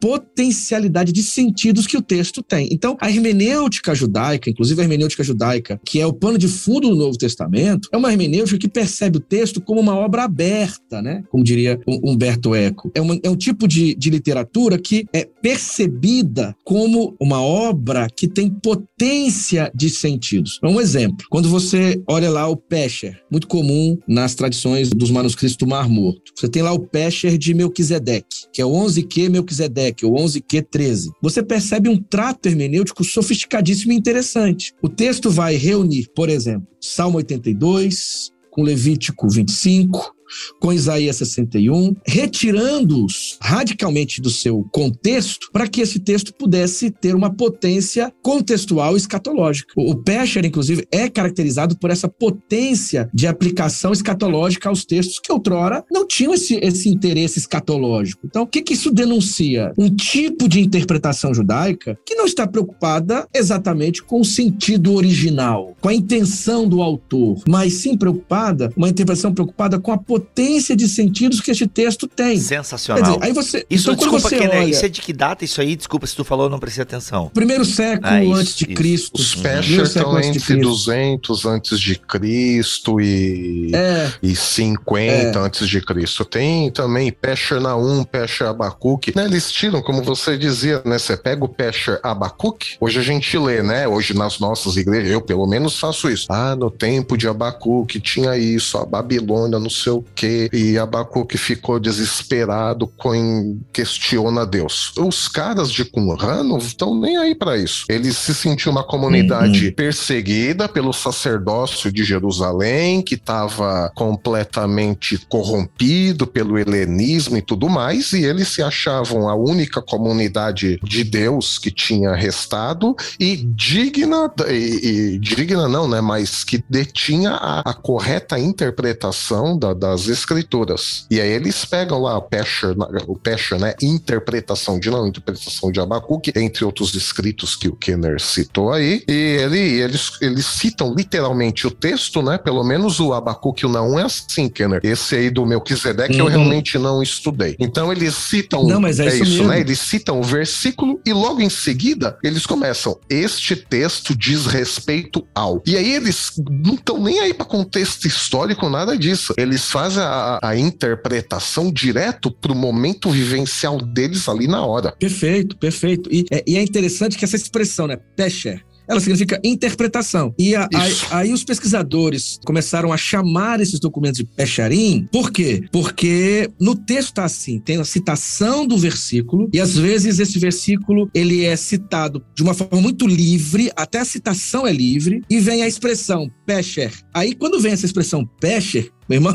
[0.00, 2.68] potencialidade de sentidos que o texto tem.
[2.72, 6.96] Então, a hermenêutica judaica, inclusive a hermenêutica judaica, que é o pano de fundo do
[6.96, 11.22] Novo Testamento, é uma hermenêutica que percebe o texto como uma obra aberta, né?
[11.30, 12.90] Como diria Humberto Eco.
[12.94, 18.28] É, uma, é um tipo de, de literatura que é percebida como uma obra que
[18.28, 20.58] tem potência de sentidos.
[20.62, 25.66] Um exemplo, quando você olha lá o Pesher, muito comum nas tradições dos manuscritos do
[25.66, 26.32] Mar Morto.
[26.36, 31.10] Você tem lá o Pesher de Melquisedeque, que é o 11Q Melquisedeque, ou 11Q13.
[31.22, 34.74] Você percebe um trato hermenêutico sofisticadíssimo e interessante.
[34.82, 40.14] O texto vai reunir, por exemplo, Salmo 82, com Levítico 25,
[40.60, 47.34] com Isaías 61, retirando-os radicalmente do seu contexto para que esse texto pudesse ter uma
[47.34, 49.72] potência contextual escatológica.
[49.76, 55.84] O Pescher, inclusive, é caracterizado por essa potência de aplicação escatológica aos textos que outrora
[55.90, 58.26] não tinham esse, esse interesse escatológico.
[58.26, 59.72] Então, o que, que isso denuncia?
[59.78, 65.88] Um tipo de interpretação judaica que não está preocupada exatamente com o sentido original, com
[65.88, 70.88] a intenção do autor, mas sim preocupada, uma interpretação preocupada com a potência potência de
[70.88, 72.38] sentidos que este texto tem.
[72.38, 73.18] Sensacional.
[73.18, 75.60] Dizer, aí você, isso, então, desculpa, você Kené, olha, isso é de que data isso
[75.60, 75.76] aí?
[75.76, 77.30] Desculpa se tu falou, não prestei atenção.
[77.32, 78.74] Primeiro século Ah, isso, antes de isso.
[78.74, 79.20] Cristo.
[79.20, 80.60] Os Primeiro Pescher estão entre Cristo.
[80.60, 86.24] 200 antes de Cristo e, É, e 50 antes de Cristo.
[86.24, 89.12] Tem também Pescher Naum, Pescher Abacuque.
[89.14, 90.98] Né, eles tiram, como você dizia, né?
[90.98, 93.86] Você pega o Pescher Abacuque, hoje a gente lê, né?
[93.86, 96.26] Hoje nas nossas igrejas, eu pelo menos faço isso.
[96.30, 101.36] Ah, no tempo de Abacuque tinha isso, a Babilônia, não sei o quê, e Abacuque
[101.38, 104.92] ficou desesperado, com, questiona Deus.
[104.98, 107.84] Os caras de Qumran não estão nem aí para isso.
[107.88, 116.58] Eles se sentiam uma comunidade perseguida pelo sacerdócio de Jerusalém, que estava completamente corrompido pelo
[116.58, 122.14] helenismo e tudo mais, e eles se achavam a única comunidade de Deus que tinha
[122.14, 129.58] restado e digna, e, e digna não, né, mas que detinha a, a correta interpretação
[129.58, 131.06] da- das escrituras.
[131.10, 135.80] E aí eles pegam lá o Pesher, o Pesher, né, interpretação de não interpretação de
[135.80, 141.66] Abacuque, entre outros escritos que o Kenner citou aí, e ele, eles, eles citam literalmente
[141.66, 144.80] o texto, né, pelo menos o Abacuque o não é assim, Kenner.
[144.82, 146.30] Esse aí do Melquisedeque eu Uhum.
[146.30, 147.56] realmente não estudei.
[147.58, 149.48] Então eles citam Não, mas é isso mesmo.
[149.48, 149.60] né?
[149.60, 152.98] Eles citam o versículo e logo em seguida eles começam.
[153.08, 155.62] Este texto diz respeito ao.
[155.66, 156.32] E aí eles
[156.64, 159.32] não estão nem aí para contexto histórico, nada disso.
[159.38, 164.92] Eles fazem a, a interpretação direto pro momento vivencial deles ali na hora.
[164.98, 166.08] perfeito, perfeito.
[166.12, 170.34] E é, e é interessante que essa expressão, né, Pesher, ela significa interpretação.
[170.38, 171.06] E a- aí, Isso.
[171.10, 175.06] aí os pesquisadores começaram a chamar esses documentos de Pecharim.
[175.12, 175.62] Por quê?
[175.70, 181.10] Porque no texto está assim, tem a citação do versículo e às vezes esse versículo
[181.14, 185.62] ele é citado de uma forma muito livre, até a citação é livre e vem
[185.62, 186.90] a expressão Pesher.
[187.12, 189.32] Aí quando vem essa expressão Pesher, meu irmão,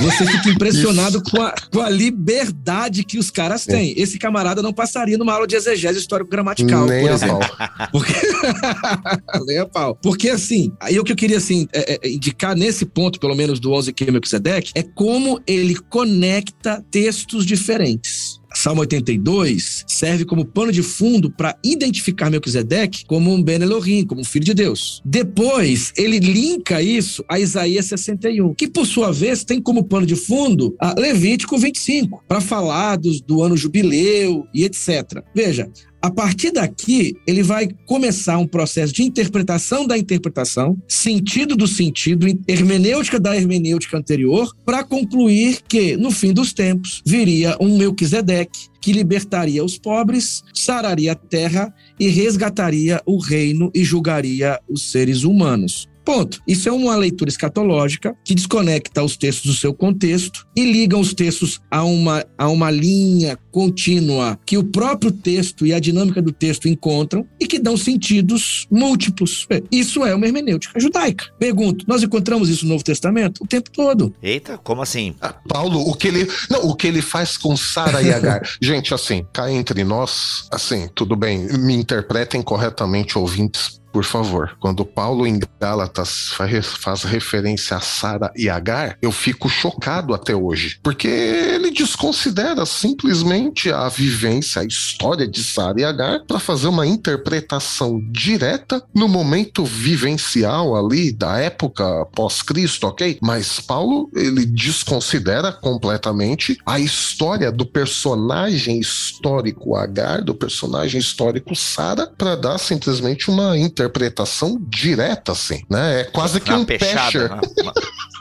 [0.00, 3.94] você fica impressionado com a, com a liberdade que os caras têm.
[3.96, 7.38] Esse camarada não passaria numa aula de exegese histórico-gramatical, por a exemplo.
[7.38, 7.88] pau.
[7.92, 8.12] Porque...
[9.46, 9.96] Nem a pau.
[10.02, 13.60] Porque, assim, aí o que eu queria, assim, é- é indicar nesse ponto, pelo menos
[13.60, 18.17] do 11 Q Melquisedeque, é como ele conecta textos diferentes.
[18.60, 24.20] Salmo 82 serve como pano de fundo para identificar Melquisedeque como um Ben Elohim, como
[24.20, 25.00] um filho de Deus.
[25.04, 30.16] Depois, ele linka isso a Isaías 61, que por sua vez tem como pano de
[30.16, 35.22] fundo a Levítico 25, para falar dos- do ano jubileu e etc.
[35.32, 41.66] Veja, a partir daqui, ele vai começar um processo de interpretação da interpretação, sentido do
[41.66, 48.68] sentido, hermenêutica da hermenêutica anterior, para concluir que, no fim dos tempos, viria um Melquisedeque
[48.80, 55.24] que libertaria os pobres, sararia a terra e resgataria o reino e julgaria os seres
[55.24, 55.88] humanos.
[56.08, 56.40] Ponto.
[56.48, 61.12] Isso é uma leitura escatológica que desconecta os textos do seu contexto e liga os
[61.12, 66.30] textos a uma, a uma linha contínua que o próprio texto e a dinâmica do
[66.30, 69.48] texto encontram e que dão sentidos múltiplos.
[69.68, 71.24] Isso é uma hermenêutica judaica.
[71.40, 74.14] Pergunto, nós encontramos isso no Novo Testamento o tempo todo.
[74.22, 75.16] Eita, como assim?
[75.20, 76.28] Ah, Paulo, o que ele.
[76.48, 78.42] Não, o que ele faz com Sara e Agar.
[78.62, 84.84] Gente, assim, cá entre nós, assim, tudo bem, me interpretem corretamente, ouvintes, por favor, quando
[84.84, 91.08] Paulo em Gálatas faz referência a Sara e Agar, eu fico chocado até hoje, porque
[91.08, 98.00] ele desconsidera simplesmente a vivência, a história de Sara e Agar para fazer uma interpretação
[98.10, 103.18] direta no momento vivencial ali da época pós-Cristo, ok?
[103.22, 112.06] Mas Paulo ele desconsidera completamente a história do personagem histórico Agar, do personagem histórico Sara,
[112.06, 116.00] para dar simplesmente uma interpretação direta, assim, né?
[116.00, 117.74] É quase que uma um pechada, uma- uma-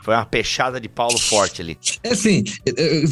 [0.08, 1.78] foi uma pechada de Paulo forte ali.
[2.02, 2.41] É assim,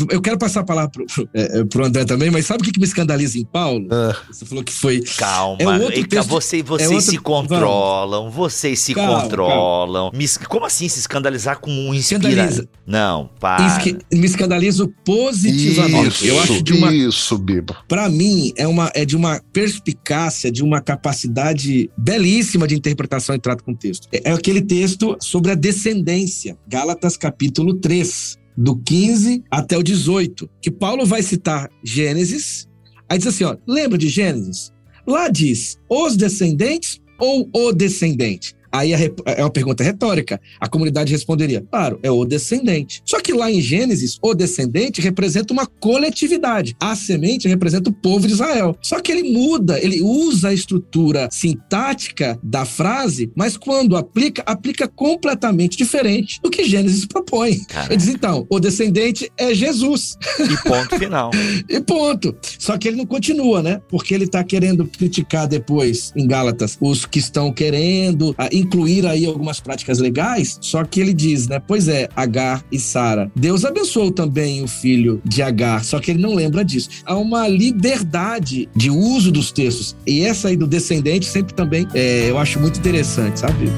[0.10, 2.80] eu- quero passar a palavra pro, pro, é, pro André também, mas sabe o que
[2.80, 3.86] me escandaliza em Paulo?
[3.92, 4.16] Ah.
[4.32, 5.02] Você falou que foi.
[5.18, 10.10] Calma, É outro Eita, texto- você- vocês é outro- se controlam, vocês se Calma, controlam.
[10.14, 12.30] Me es- como assim se escandalizar com um inspira?
[12.30, 12.70] Escandaliza.
[12.88, 13.68] Não, para.
[13.68, 16.08] Isque- me escandalizo positivamente.
[16.08, 17.76] Isso, eu acho de uma isso, Bibo.
[17.90, 23.40] Para mim, é, uma, é de uma perspicácia, de uma capacidade belíssima de interpretação e
[23.40, 24.08] trato com o texto.
[24.14, 30.48] É, é aquele texto sobre a descendência, Gálatas capítulo 3, do 15 até o 18,
[30.62, 32.68] que Paulo vai citar Gênesis,
[33.10, 34.72] aí diz assim, ó, lembra de Gênesis?
[35.08, 38.54] Lá diz, os descendentes ou o descendente?
[38.76, 40.40] Aí é uma pergunta retórica.
[40.60, 43.02] A comunidade responderia: claro, é o descendente.
[43.06, 46.76] Só que lá em Gênesis, o descendente representa uma coletividade.
[46.80, 48.76] A semente representa o povo de Israel.
[48.82, 54.88] Só que ele muda, ele usa a estrutura sintática da frase, mas quando aplica, aplica
[54.88, 57.64] completamente diferente do que Gênesis propõe.
[57.66, 60.18] Cara, Ele diz então: o descendente é Jesus.
[60.40, 61.32] e ponto final.
[61.70, 62.36] E ponto.
[62.60, 63.82] Só que ele não continua, né?
[63.90, 68.36] Porque ele tá querendo criticar depois, em Gálatas, os que estão querendo
[68.66, 70.58] incluir aí algumas práticas legais.
[70.62, 71.60] Só que ele diz, né?
[71.60, 73.32] Pois é, Agar e Sara.
[73.36, 76.90] Deus abençoou também o filho de Agar, só que ele não lembra disso.
[77.06, 79.96] Há uma liberdade de uso dos textos.
[80.06, 83.70] E essa aí do descendente sempre também é, eu acho muito interessante, sabe?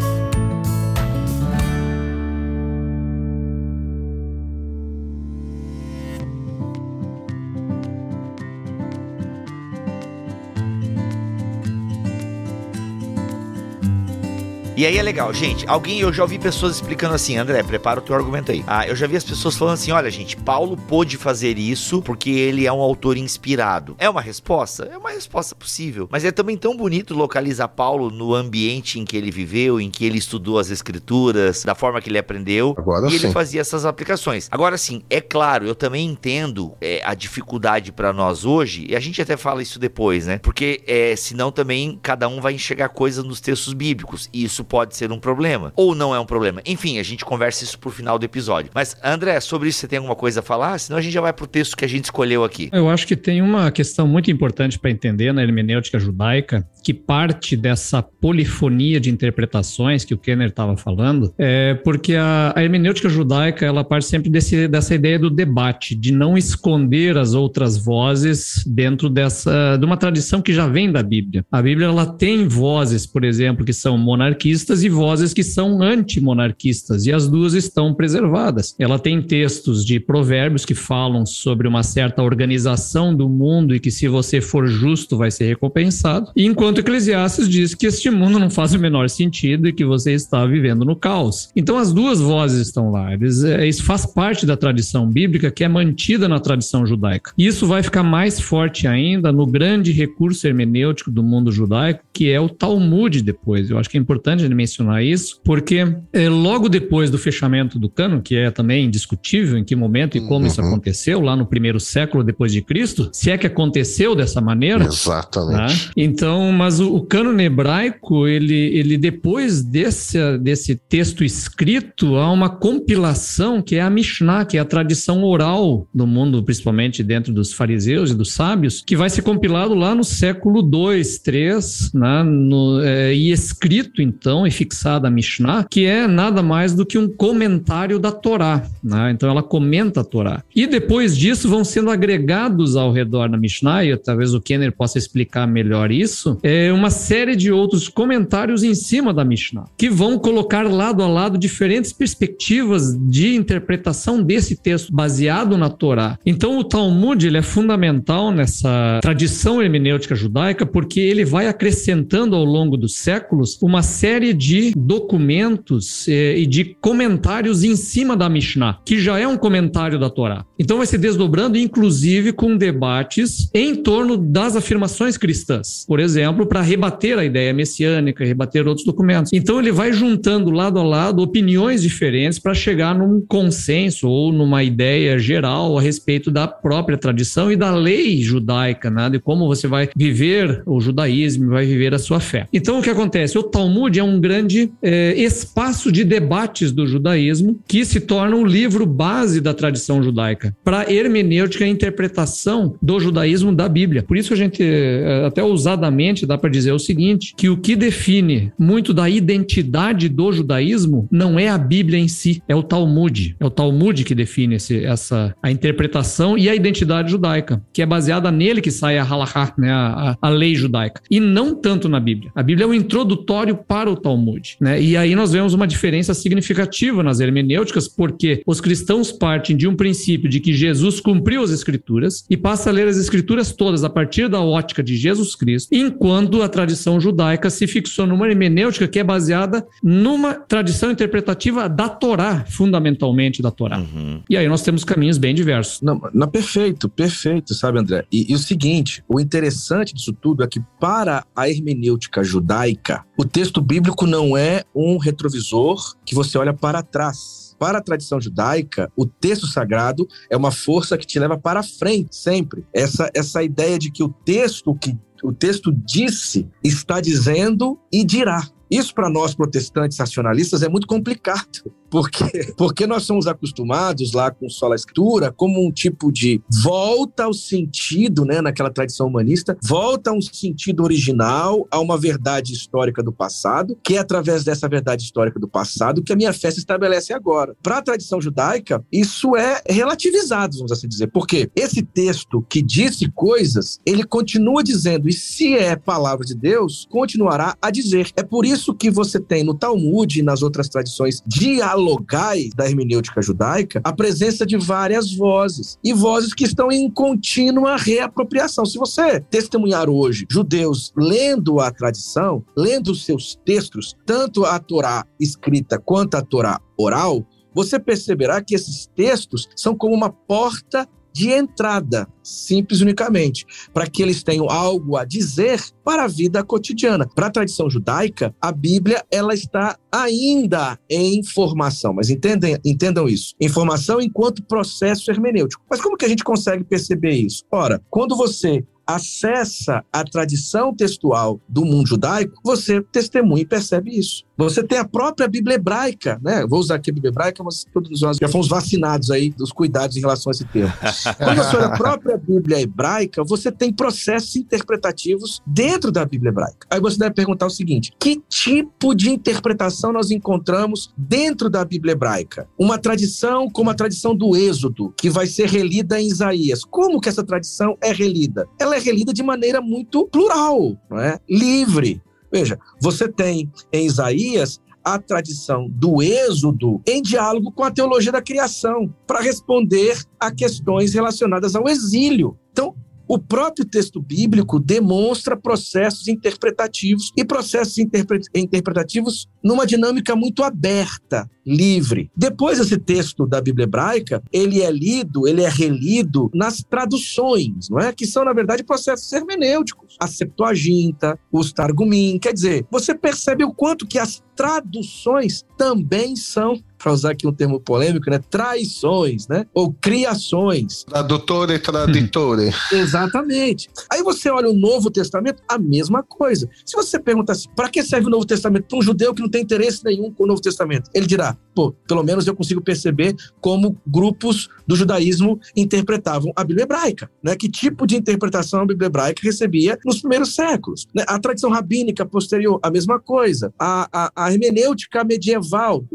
[14.77, 15.67] E aí é legal, gente.
[15.67, 18.63] Alguém, eu já ouvi pessoas explicando assim, André, prepara o teu argumento aí.
[18.67, 22.29] Ah, eu já vi as pessoas falando assim: olha, gente, Paulo pôde fazer isso porque
[22.29, 23.95] ele é um autor inspirado.
[23.97, 24.83] É uma resposta?
[24.83, 26.07] É uma resposta possível.
[26.11, 30.05] Mas é também tão bonito localizar Paulo no ambiente em que ele viveu, em que
[30.05, 32.75] ele estudou as escrituras, da forma que ele aprendeu.
[32.77, 33.31] Agora e ele sim.
[33.31, 34.47] fazia essas aplicações.
[34.51, 38.99] Agora sim, é claro, eu também entendo é, a dificuldade pra nós hoje, e a
[38.99, 40.37] gente até fala isso depois, né?
[40.37, 44.95] Porque é, senão também cada um vai enxergar coisas nos textos bíblicos, e isso pode
[44.95, 46.61] ser um problema, ou não é um problema.
[46.65, 48.69] Enfim, a gente conversa isso pro final do episódio.
[48.73, 50.77] Mas, André, sobre isso você tem alguma coisa a falar?
[50.79, 52.69] Senão a gente já vai pro texto que a gente escolheu aqui.
[52.71, 57.55] Eu acho que tem uma questão muito importante para entender na hermenêutica judaica, que parte
[57.55, 63.65] dessa polifonia de interpretações que o Kenner estava falando, é porque a, a hermenêutica judaica
[63.65, 69.09] ela parte sempre desse, dessa ideia do debate, de não esconder as outras vozes dentro
[69.09, 71.45] dessa de uma tradição que já vem da Bíblia.
[71.51, 77.05] A Bíblia ela tem vozes, por exemplo, que são monarquistas e vozes que são antimonarquistas,
[77.05, 78.75] e as duas estão preservadas.
[78.79, 83.91] Ela tem textos de provérbios que falam sobre uma certa organização do mundo e que
[83.91, 88.73] se você for justo vai ser recompensado, enquanto Eclesiastes diz que este mundo não faz
[88.73, 91.49] o menor sentido e que você está vivendo no caos.
[91.55, 93.09] Então as duas vozes estão lá.
[93.13, 97.31] É, isso faz parte da tradição bíblica que é mantida na tradição judaica.
[97.37, 102.29] E isso vai ficar mais forte ainda no grande recurso hermenêutico do mundo judaico, que
[102.29, 103.69] é o Talmud depois.
[103.69, 107.89] Eu acho que é importante ele mencionar isso, porque é, logo depois do fechamento do
[107.89, 110.67] cano, que é também discutível em que momento e como isso Uhum.
[110.69, 115.87] aconteceu, lá no primeiro século depois de Cristo, se é que aconteceu dessa maneira, Exatamente.
[115.87, 115.91] Tá?
[115.95, 122.49] Então, mas o, o cânone hebraico, ele, ele depois desse, desse texto escrito, há uma
[122.49, 127.53] compilação que é a Mishnah, que é a tradição oral do mundo, principalmente dentro dos
[127.53, 132.81] fariseus e dos sábios, que vai ser compilado lá no século 2, 3, né, no,
[132.81, 137.07] é, e escrito, então, e fixada a Mishnah, que é nada mais do que um
[137.07, 138.63] comentário da Torá.
[138.83, 139.11] Né?
[139.11, 140.43] Então ela comenta a Torá.
[140.55, 144.97] E depois disso vão sendo agregados ao redor da Mishnah, e talvez o Kenner possa
[144.97, 150.19] explicar melhor isso, é uma série de outros comentários em cima da Mishnah, que vão
[150.19, 156.17] colocar lado a lado diferentes perspectivas de interpretação desse texto baseado na Torá.
[156.25, 162.43] Então o Talmud ele é fundamental nessa tradição hermenêutica judaica porque ele vai acrescentando ao
[162.43, 168.79] longo dos séculos uma série de documentos eh, e de comentários em cima da Mishnah,
[168.85, 170.45] que já é um comentário da Torá.
[170.59, 176.61] Então vai se desdobrando, inclusive com debates em torno das afirmações cristãs, por exemplo, para
[176.61, 179.31] rebater a ideia messiânica, rebater outros documentos.
[179.33, 184.63] Então ele vai juntando lado a lado opiniões diferentes para chegar num consenso ou numa
[184.63, 189.09] ideia geral a respeito da própria tradição e da lei judaica, né?
[189.09, 192.47] de como você vai viver o judaísmo, vai viver a sua fé.
[192.51, 193.37] Então o que acontece?
[193.37, 198.45] O Talmud é um grande é, espaço de debates do judaísmo que se torna o
[198.45, 204.03] livro base da tradição judaica para hermenêutica e interpretação do judaísmo da Bíblia.
[204.03, 207.75] Por isso a gente é, até ousadamente dá para dizer o seguinte, que o que
[207.75, 213.35] define muito da identidade do judaísmo não é a Bíblia em si, é o Talmud.
[213.39, 217.85] É o Talmud que define esse, essa a interpretação e a identidade judaica, que é
[217.85, 221.99] baseada nele que sai a halakha, né, a, a, lei judaica, e não tanto na
[221.99, 222.31] Bíblia.
[222.35, 224.81] A Bíblia é um introdutório para o Talmud, né?
[224.81, 229.75] E aí nós vemos uma diferença significativa nas hermenêuticas, porque os cristãos partem de um
[229.75, 233.89] princípio de que Jesus cumpriu as escrituras e passa a ler as escrituras todas a
[233.89, 238.99] partir da ótica de Jesus Cristo, enquanto a tradição judaica se fixou numa hermenêutica que
[238.99, 243.79] é baseada numa tradição interpretativa da Torá, fundamentalmente da Torá.
[243.79, 244.21] Uhum.
[244.29, 245.81] E aí nós temos caminhos bem diversos.
[245.81, 248.05] Não, não perfeito, perfeito, sabe, André?
[248.09, 253.25] E, e o seguinte, o interessante disso tudo é que para a hermenêutica judaica, o
[253.25, 257.55] texto bíblico não é um retrovisor que você olha para trás.
[257.57, 262.15] Para a tradição judaica, o texto sagrado é uma força que te leva para frente
[262.15, 262.63] sempre.
[262.71, 268.47] Essa, essa ideia de que o texto que o texto disse está dizendo e dirá.
[268.69, 274.49] Isso para nós protestantes racionalistas é muito complicado, porque, porque nós somos acostumados lá com
[274.49, 280.13] sola escritura como um tipo de volta ao sentido, né, naquela tradição humanista, volta a
[280.13, 285.39] um sentido original, a uma verdade histórica do passado, que é através dessa verdade histórica
[285.39, 287.55] do passado que a minha fé se estabelece agora.
[287.63, 293.09] Para a tradição judaica, isso é relativizado, vamos assim dizer, porque esse texto que disse
[293.11, 298.11] coisas, ele continua dizendo, e se é palavra de Deus, continuará a dizer.
[298.15, 303.21] É por isso que você tem no Talmud e nas outras tradições dialogais da hermenêutica
[303.21, 308.65] judaica a presença de várias vozes e vozes que estão em contínua reapropriação.
[308.65, 315.05] Se você testemunhar hoje judeus lendo a tradição, lendo os seus textos, tanto a Torá
[315.19, 320.87] escrita quanto a Torá oral, você perceberá que esses textos são como uma porta
[321.17, 323.43] de entrada, simples unicamente,
[323.73, 327.07] para que eles tenham algo a dizer para a vida cotidiana.
[327.15, 333.33] Para a tradição judaica, a Bíblia ela está ainda em formação, mas entendem, entendam isso.
[333.41, 335.65] Informação enquanto processo hermenêutico.
[335.67, 337.43] Mas como que a gente consegue perceber isso?
[337.51, 344.23] Ora, quando você acessa a tradição textual do mundo judaico, você testemunha e percebe isso.
[344.37, 346.45] Você tem a própria Bíblia hebraica, né?
[346.45, 349.97] Vou usar aqui a Bíblia hebraica, mas todos nós já fomos vacinados aí dos cuidados
[349.97, 350.71] em relação a esse termo.
[351.17, 356.67] Quando você olha a própria Bíblia hebraica, você tem processos interpretativos dentro da Bíblia hebraica.
[356.69, 361.93] Aí você deve perguntar o seguinte: que tipo de interpretação nós encontramos dentro da Bíblia
[361.93, 362.47] hebraica?
[362.57, 366.63] Uma tradição como a tradição do Êxodo, que vai ser relida em Isaías.
[366.63, 368.47] Como que essa tradição é relida?
[368.59, 371.19] Ela é relida de maneira muito plural, não é?
[371.29, 372.01] livre.
[372.31, 378.21] Veja, você tem em Isaías a tradição do êxodo em diálogo com a teologia da
[378.21, 382.37] criação, para responder a questões relacionadas ao exílio.
[382.53, 382.73] Então,
[383.07, 391.29] o próprio texto bíblico demonstra processos interpretativos e processos interpre interpretativos numa dinâmica muito aberta,
[391.45, 392.11] livre.
[392.15, 397.79] Depois esse texto da Bíblia hebraica, ele é lido, ele é relido nas traduções, não
[397.79, 397.93] é?
[397.93, 399.95] Que são na verdade processos hermenêuticos.
[399.99, 406.61] A Septuaginta, os Targumim, quer dizer, você percebe o quanto que as traduções também são
[406.77, 408.19] para usar aqui um termo polêmico, né?
[408.29, 409.45] Traições, né?
[409.53, 410.83] Ou criações.
[410.83, 412.51] Tradutore e traditore.
[412.71, 413.69] Exatamente.
[413.91, 416.47] Aí você olha o Novo Testamento, a mesma coisa.
[416.65, 419.29] Se você perguntar assim, para que serve o Novo Testamento para um judeu que não
[419.29, 420.89] tem interesse nenhum com o Novo Testamento?
[420.93, 426.63] Ele dirá, pô, pelo menos eu consigo perceber como grupos do judaísmo interpretavam a Bíblia
[426.63, 427.35] hebraica, né?
[427.35, 430.85] Que tipo de interpretação a Bíblia hebraica recebia nos primeiros séculos?
[430.93, 431.03] Né?
[431.07, 433.53] A tradição rabínica posterior, a mesma coisa.
[433.57, 435.85] A, a, a hermenêutica medieval,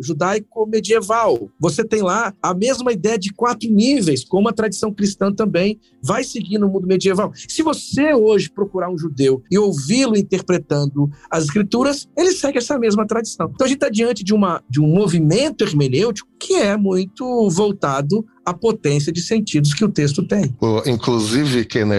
[0.72, 5.78] judaico-medieval, você tem lá a mesma ideia de quatro níveis, como a tradição cristã também
[6.02, 7.32] vai seguir no mundo medieval.
[7.34, 13.06] Se você hoje procurar um judeu e ouvi-lo interpretando as escrituras, ele segue essa mesma
[13.06, 13.50] tradição.
[13.54, 18.24] Então a gente está diante de, uma, de um movimento hermenêutico que é muito voltado
[18.44, 20.54] à potência de sentidos que o texto tem.
[20.86, 21.96] Inclusive, que né,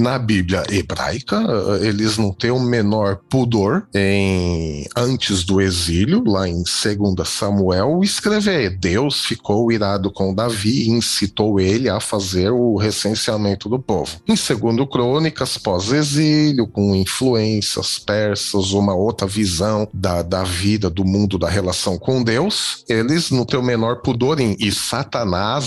[0.00, 1.42] na Bíblia hebraica,
[1.80, 8.78] eles não têm o menor pudor em antes do exílio, lá em 2 Samuel, escrever:
[8.78, 14.20] Deus ficou irado com Davi e incitou ele a fazer o recenseamento do povo.
[14.28, 21.38] Em 2 Crônicas, pós-exílio, com influências persas, uma outra visão da, da vida, do mundo,
[21.38, 24.56] da relação com Deus, eles não têm o menor pudor em.
[24.58, 25.21] E Satanás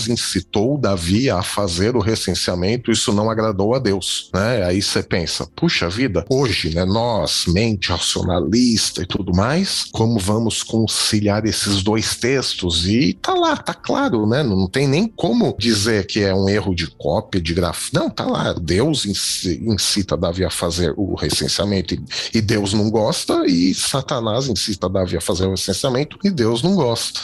[0.08, 4.30] incitou Davi a fazer o recenseamento, isso não agradou a Deus.
[4.32, 4.64] Né?
[4.64, 10.62] Aí você pensa, puxa vida, hoje, né, nós, mente racionalista e tudo mais, como vamos
[10.62, 12.86] conciliar esses dois textos?
[12.86, 14.42] E tá lá, tá claro, né?
[14.42, 17.90] Não tem nem como dizer que é um erro de cópia, de grafo.
[17.92, 18.52] Não, tá lá.
[18.52, 21.96] Deus incita Davi a fazer o recenseamento
[22.34, 26.74] e Deus não gosta, e Satanás incita Davi a fazer o recenseamento e Deus não
[26.74, 27.20] gosta.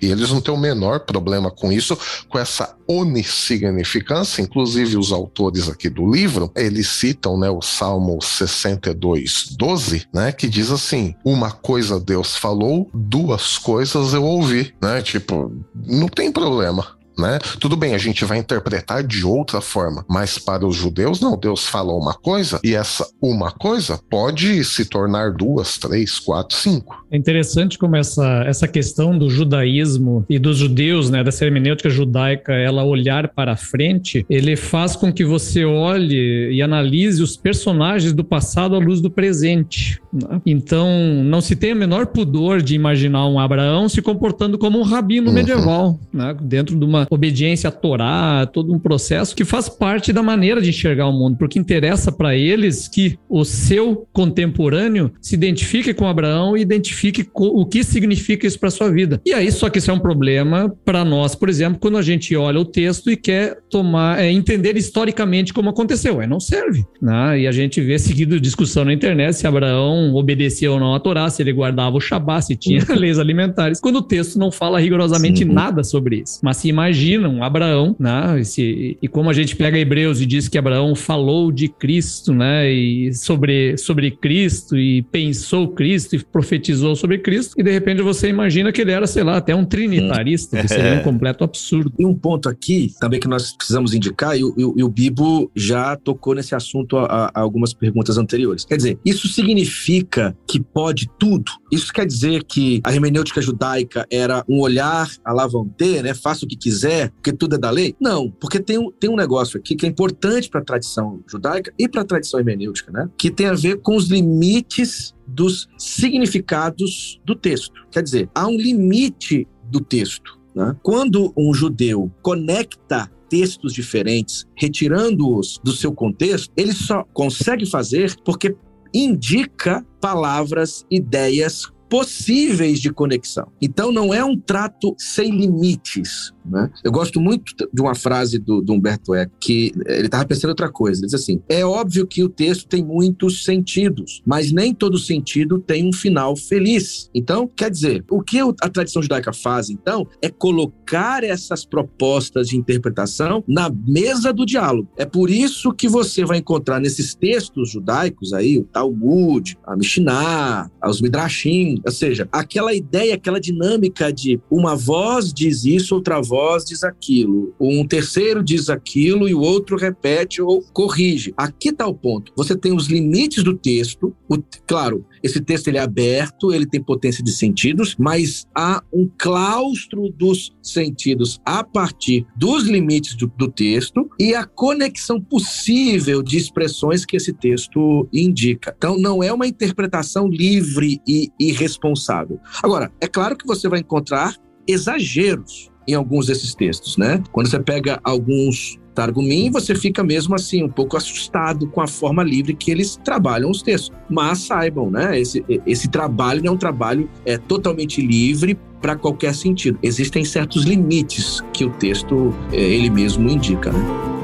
[0.00, 1.98] E eles não têm o menor problema com isso,
[2.28, 4.42] com essa onissignificância.
[4.42, 10.48] Inclusive, os autores aqui do livro, eles citam né, o Salmo 62, 12, né, que
[10.48, 14.74] diz assim: Uma coisa Deus falou, duas coisas eu ouvi.
[14.80, 15.02] Né?
[15.02, 17.38] Tipo, não tem problema né?
[17.60, 21.36] Tudo bem, a gente vai interpretar de outra forma, mas para os judeus, não.
[21.36, 27.04] Deus fala uma coisa e essa uma coisa pode se tornar duas, três, quatro, cinco.
[27.10, 32.52] É interessante como essa, essa questão do judaísmo e dos judeus, né, dessa hermenêutica judaica,
[32.52, 38.24] ela olhar para frente, ele faz com que você olhe e analise os personagens do
[38.24, 40.00] passado à luz do presente.
[40.12, 40.40] Né?
[40.44, 40.88] Então,
[41.24, 45.28] não se tem o menor pudor de imaginar um Abraão se comportando como um rabino
[45.28, 45.34] uhum.
[45.34, 46.34] medieval, né?
[46.40, 50.70] dentro de uma obediência à Torá, todo um processo que faz parte da maneira de
[50.70, 56.56] enxergar o mundo, porque interessa para eles que o seu contemporâneo se identifique com Abraão
[56.56, 59.20] e identifique o que significa isso para sua vida.
[59.24, 62.34] E aí, só que isso é um problema para nós, por exemplo, quando a gente
[62.36, 66.20] olha o texto e quer tomar, é, entender historicamente como aconteceu.
[66.20, 66.84] Aí não serve.
[67.00, 67.40] Né?
[67.40, 71.28] E a gente vê seguido discussão na internet se Abraão obedecia ou não à Torá,
[71.28, 75.40] se ele guardava o Shabat, se tinha leis alimentares, quando o texto não fala rigorosamente
[75.40, 75.52] Sim.
[75.52, 76.40] nada sobre isso.
[76.42, 78.40] Mas se imagina imaginam Abraão, né?
[78.40, 82.70] Esse, e como a gente pega Hebreus e diz que Abraão falou de Cristo, né?
[82.70, 88.28] E sobre, sobre Cristo e pensou Cristo e profetizou sobre Cristo, e de repente você
[88.28, 91.92] imagina que ele era, sei lá, até um trinitarista, que seria um completo absurdo.
[91.98, 95.96] E um ponto aqui também que nós precisamos indicar, e o, e o Bibo já
[95.96, 98.64] tocou nesse assunto a, a algumas perguntas anteriores.
[98.64, 101.50] Quer dizer, isso significa que pode tudo?
[101.72, 106.14] Isso quer dizer que a hermenêutica judaica era um olhar lavante, né?
[106.14, 107.94] Faça o que quiser quiser, porque tudo é da lei?
[108.00, 111.72] Não, porque tem um, tem um negócio aqui que é importante para a tradição judaica
[111.78, 113.08] e para a tradição hermenêutica, né?
[113.16, 117.72] Que tem a ver com os limites dos significados do texto.
[117.90, 120.38] Quer dizer, há um limite do texto.
[120.54, 120.76] Né?
[120.82, 128.54] Quando um judeu conecta textos diferentes, retirando-os do seu contexto, ele só consegue fazer porque
[128.92, 133.52] indica palavras, ideias possíveis de conexão.
[133.62, 136.33] Então, não é um trato sem limites.
[136.44, 136.70] Né?
[136.82, 140.70] Eu gosto muito de uma frase do, do Humberto Eco, que ele estava pensando outra
[140.70, 141.00] coisa.
[141.00, 145.58] Ele diz assim: é óbvio que o texto tem muitos sentidos, mas nem todo sentido
[145.58, 147.10] tem um final feliz.
[147.14, 152.56] Então, quer dizer, o que a tradição judaica faz, então, é colocar essas propostas de
[152.56, 154.88] interpretação na mesa do diálogo.
[154.96, 160.70] É por isso que você vai encontrar nesses textos judaicos aí, o Talmud, a Mishnah,
[160.84, 166.33] os Midrashim, ou seja, aquela ideia, aquela dinâmica de uma voz diz isso, outra voz
[166.34, 171.32] voz diz aquilo, um terceiro diz aquilo e o outro repete ou corrige.
[171.36, 172.32] Aqui está o ponto.
[172.34, 176.82] Você tem os limites do texto, o, claro, esse texto ele é aberto, ele tem
[176.82, 183.48] potência de sentidos, mas há um claustro dos sentidos a partir dos limites do, do
[183.48, 188.74] texto e a conexão possível de expressões que esse texto indica.
[188.76, 192.40] Então, não é uma interpretação livre e irresponsável.
[192.60, 194.34] Agora, é claro que você vai encontrar
[194.66, 197.22] exageros em alguns desses textos, né?
[197.32, 202.22] Quando você pega alguns Targumim, você fica mesmo assim um pouco assustado com a forma
[202.22, 203.90] livre que eles trabalham os textos.
[204.08, 205.18] Mas saibam, né?
[205.18, 209.78] Esse, esse trabalho não é um trabalho é, totalmente livre para qualquer sentido.
[209.82, 214.23] Existem certos limites que o texto é, ele mesmo indica, né?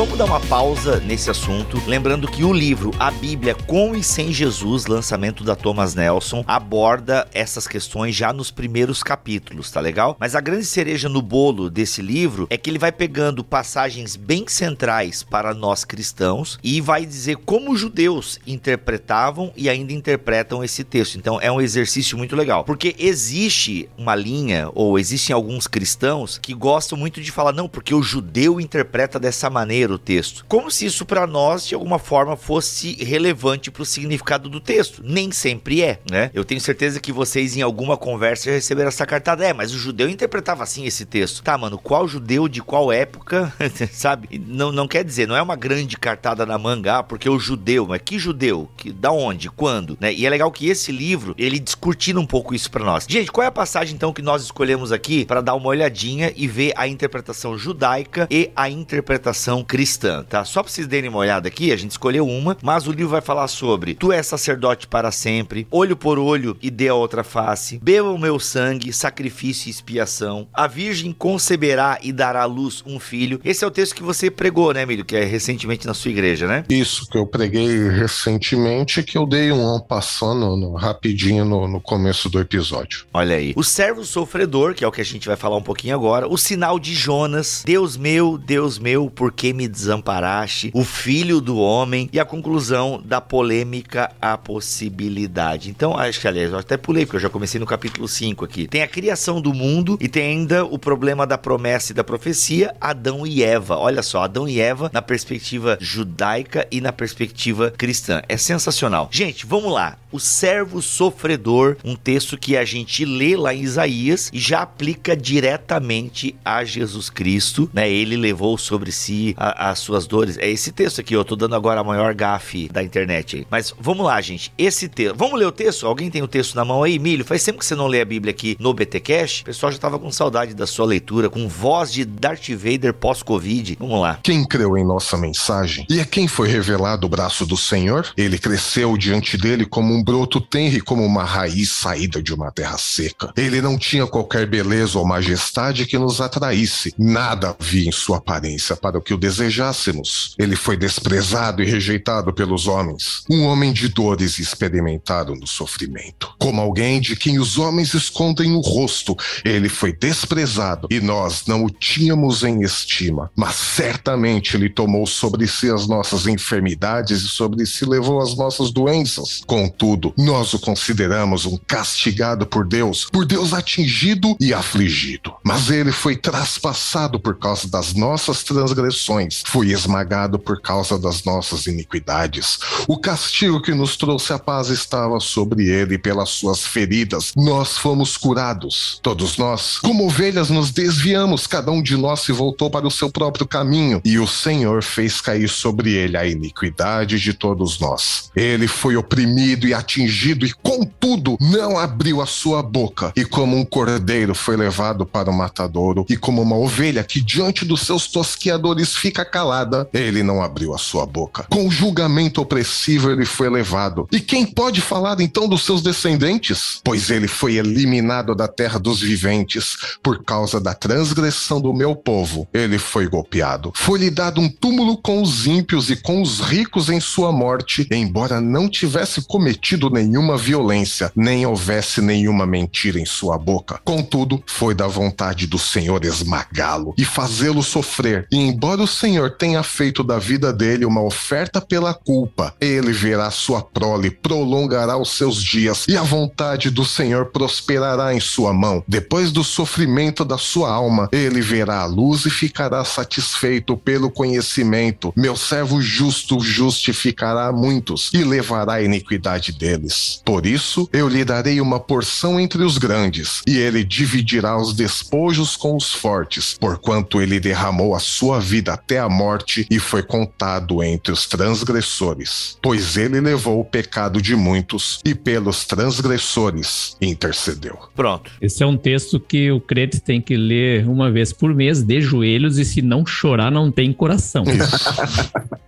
[0.00, 4.32] Vamos dar uma pausa nesse assunto, lembrando que o livro A Bíblia com e sem
[4.32, 10.16] Jesus, lançamento da Thomas Nelson, aborda essas questões já nos primeiros capítulos, tá legal?
[10.18, 14.46] Mas a grande cereja no bolo desse livro é que ele vai pegando passagens bem
[14.48, 20.82] centrais para nós cristãos e vai dizer como os judeus interpretavam e ainda interpretam esse
[20.82, 21.18] texto.
[21.18, 26.54] Então é um exercício muito legal, porque existe uma linha ou existem alguns cristãos que
[26.54, 30.44] gostam muito de falar não, porque o judeu interpreta dessa maneira o texto.
[30.48, 35.02] Como se isso para nós, de alguma forma, fosse relevante para o significado do texto.
[35.04, 36.30] Nem sempre é, né?
[36.34, 39.44] Eu tenho certeza que vocês, em alguma conversa, receberam essa cartada.
[39.44, 41.42] É, mas o judeu interpretava assim esse texto.
[41.42, 43.52] Tá, mano, qual judeu de qual época,
[43.92, 44.38] sabe?
[44.46, 47.86] Não, não quer dizer, não é uma grande cartada na manga, ah, porque o judeu,
[47.86, 48.68] mas que judeu?
[48.76, 49.50] Que, da onde?
[49.50, 49.96] Quando?
[50.00, 50.12] Né?
[50.12, 53.06] E é legal que esse livro, ele discutindo um pouco isso para nós.
[53.08, 56.46] Gente, qual é a passagem então que nós escolhemos aqui para dar uma olhadinha e
[56.46, 60.44] ver a interpretação judaica e a interpretação cristã, tá?
[60.44, 63.20] Só pra vocês darem uma olhada aqui, a gente escolheu uma, mas o livro vai
[63.20, 67.78] falar sobre tu és sacerdote para sempre, olho por olho e dê a outra face,
[67.80, 72.98] beba o meu sangue, sacrifício e expiação, a virgem conceberá e dará à luz um
[72.98, 73.40] filho.
[73.44, 75.04] Esse é o texto que você pregou, né, Emílio?
[75.04, 76.64] Que é recentemente na sua igreja, né?
[76.68, 82.28] Isso, que eu preguei recentemente, que eu dei um passando no, rapidinho no, no começo
[82.28, 83.06] do episódio.
[83.14, 83.52] Olha aí.
[83.54, 86.36] O servo sofredor, que é o que a gente vai falar um pouquinho agora, o
[86.36, 90.70] sinal de Jonas, Deus meu, Deus meu, por que me desamparaste?
[90.74, 95.70] O filho do homem e a conclusão da polêmica a possibilidade.
[95.70, 98.66] Então, acho que aliás, eu até pulei, porque eu já comecei no capítulo 5 aqui.
[98.66, 102.74] Tem a criação do mundo e tem ainda o problema da promessa e da profecia,
[102.80, 103.76] Adão e Eva.
[103.76, 108.22] Olha só, Adão e Eva na perspectiva judaica e na perspectiva cristã.
[108.28, 109.08] É sensacional.
[109.10, 109.96] Gente, vamos lá.
[110.12, 115.16] O servo sofredor, um texto que a gente lê lá em Isaías e já aplica
[115.16, 117.88] diretamente a Jesus Cristo, né?
[117.88, 120.36] Ele levou sobre si a, as suas dores.
[120.38, 123.46] É esse texto aqui, eu tô dando agora a maior gafe da internet.
[123.50, 124.52] Mas vamos lá, gente.
[124.56, 125.16] Esse texto.
[125.16, 125.86] Vamos ler o texto?
[125.86, 126.98] Alguém tem o texto na mão aí?
[126.98, 129.40] Milho, faz tempo que você não lê a Bíblia aqui no BT Cash.
[129.40, 133.76] O pessoal já tava com saudade da sua leitura, com voz de Darth Vader pós-Covid.
[133.78, 134.18] Vamos lá.
[134.22, 138.38] Quem creu em nossa mensagem e a quem foi revelado o braço do Senhor, ele
[138.38, 142.78] cresceu diante dele como um broto tenro e como uma raiz saída de uma terra
[142.78, 143.32] seca.
[143.36, 146.94] Ele não tinha qualquer beleza ou majestade que nos atraísse.
[146.98, 150.34] Nada havia em sua aparência para o que o desejássemos.
[150.38, 156.34] Ele foi desprezado e rejeitado pelos homens, um homem de dores experimentado no sofrimento.
[156.38, 161.64] Como alguém de quem os homens escondem o rosto, ele foi desprezado e nós não
[161.64, 163.30] o tínhamos em estima.
[163.34, 168.70] Mas certamente ele tomou sobre si as nossas enfermidades e sobre si levou as nossas
[168.70, 169.42] doenças.
[169.46, 175.32] Contudo, nós o consideramos um castigado por Deus, por Deus atingido e afligido.
[175.42, 181.24] Mas ele foi traspassado por causa das nossas transgressões transgressões, foi esmagado por causa das
[181.24, 182.58] nossas iniquidades.
[182.86, 188.16] O castigo que nos trouxe a paz estava sobre ele, pelas suas feridas nós fomos
[188.16, 188.98] curados.
[189.02, 193.10] Todos nós, como ovelhas, nos desviamos, cada um de nós se voltou para o seu
[193.10, 198.30] próprio caminho, e o Senhor fez cair sobre ele a iniquidade de todos nós.
[198.34, 203.64] Ele foi oprimido e atingido, e contudo não abriu a sua boca, e como um
[203.64, 208.90] cordeiro foi levado para o matadouro, e como uma ovelha que diante dos seus tosquiadores
[208.90, 211.46] mulheres fica calada, ele não abriu a sua boca.
[211.50, 214.08] Com julgamento opressivo ele foi levado.
[214.10, 216.80] E quem pode falar então dos seus descendentes?
[216.84, 222.48] Pois ele foi eliminado da terra dos viventes por causa da transgressão do meu povo.
[222.52, 223.72] Ele foi golpeado.
[223.74, 228.40] Foi-lhe dado um túmulo com os ímpios e com os ricos em sua morte, embora
[228.40, 233.80] não tivesse cometido nenhuma violência, nem houvesse nenhuma mentira em sua boca.
[233.84, 238.26] Contudo, foi da vontade do Senhor esmagá-lo e fazê-lo sofrer.
[238.30, 243.30] E embora o Senhor tenha feito da vida dele uma oferta pela culpa, ele verá
[243.30, 248.84] sua prole, prolongará os seus dias, e a vontade do Senhor prosperará em sua mão.
[248.86, 255.12] Depois do sofrimento da sua alma, ele verá a luz e ficará satisfeito pelo conhecimento.
[255.16, 260.20] Meu servo justo justificará muitos e levará a iniquidade deles.
[260.24, 265.56] Por isso, eu lhe darei uma porção entre os grandes, e ele dividirá os despojos
[265.56, 270.82] com os fortes, porquanto ele derramou a sua vida até a morte e foi contado
[270.82, 272.58] entre os transgressores.
[272.62, 277.78] Pois ele levou o pecado de muitos e pelos transgressores intercedeu.
[277.94, 278.30] Pronto.
[278.40, 282.00] Esse é um texto que o crente tem que ler uma vez por mês, de
[282.00, 284.44] joelhos, e se não chorar, não tem coração.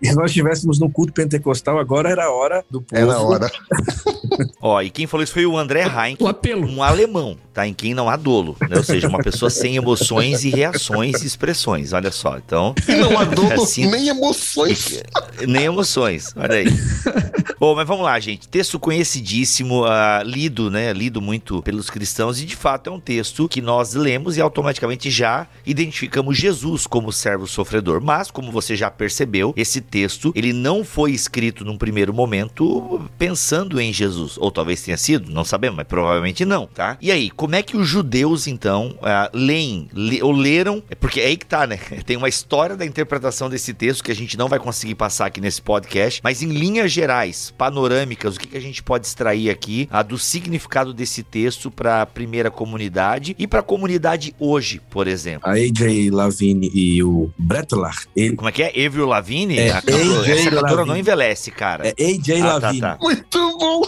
[0.03, 3.01] E se nós estivéssemos no culto pentecostal, agora era a hora do povo.
[3.01, 3.49] Era a hora.
[4.61, 6.66] Ó, e quem falou isso foi o André Heinck, O apelo.
[6.66, 7.68] um alemão, tá?
[7.68, 8.78] Em quem não há dolo, né?
[8.78, 12.37] Ou seja, uma pessoa sem emoções e reações e expressões, olha só.
[12.37, 13.22] Então, E não há
[13.62, 15.03] Assim- nem emoções.
[15.47, 16.66] nem emoções, olha aí.
[17.59, 18.49] Bom, mas vamos lá, gente.
[18.49, 20.93] Texto conhecidíssimo, ah, lido, né?
[20.93, 25.11] Lido muito pelos cristãos e de fato é um texto que nós lemos e automaticamente
[25.11, 28.01] já identificamos Jesus como servo sofredor.
[28.01, 33.81] Mas, como você já percebeu, esse texto ele não foi escrito num primeiro momento pensando
[33.81, 36.97] em Jesus, ou talvez tenha sido, não sabemos, mas provavelmente não, tá?
[37.01, 40.83] E aí, como é que os judeus então ah, leem, le- ou leram?
[40.91, 41.77] É Porque é aí que tá, né?
[42.05, 43.01] Tem uma história da interpretação
[43.48, 46.90] desse texto que a gente não vai conseguir passar aqui nesse podcast, mas em linhas
[46.92, 51.70] gerais, panorâmicas, o que, que a gente pode extrair aqui ah, do significado desse texto
[51.70, 55.48] para a primeira comunidade e para a comunidade hoje, por exemplo?
[55.48, 58.86] A AJ Lavigne e o Bretlar, ele Como é que é?
[58.86, 59.59] Avril Lavigne?
[59.59, 61.88] É, A cantora- essa cantora não envelhece, cara.
[61.88, 62.80] é AJ Ah, tá, Lavigne.
[62.80, 62.98] tá.
[63.00, 63.82] Muito bom.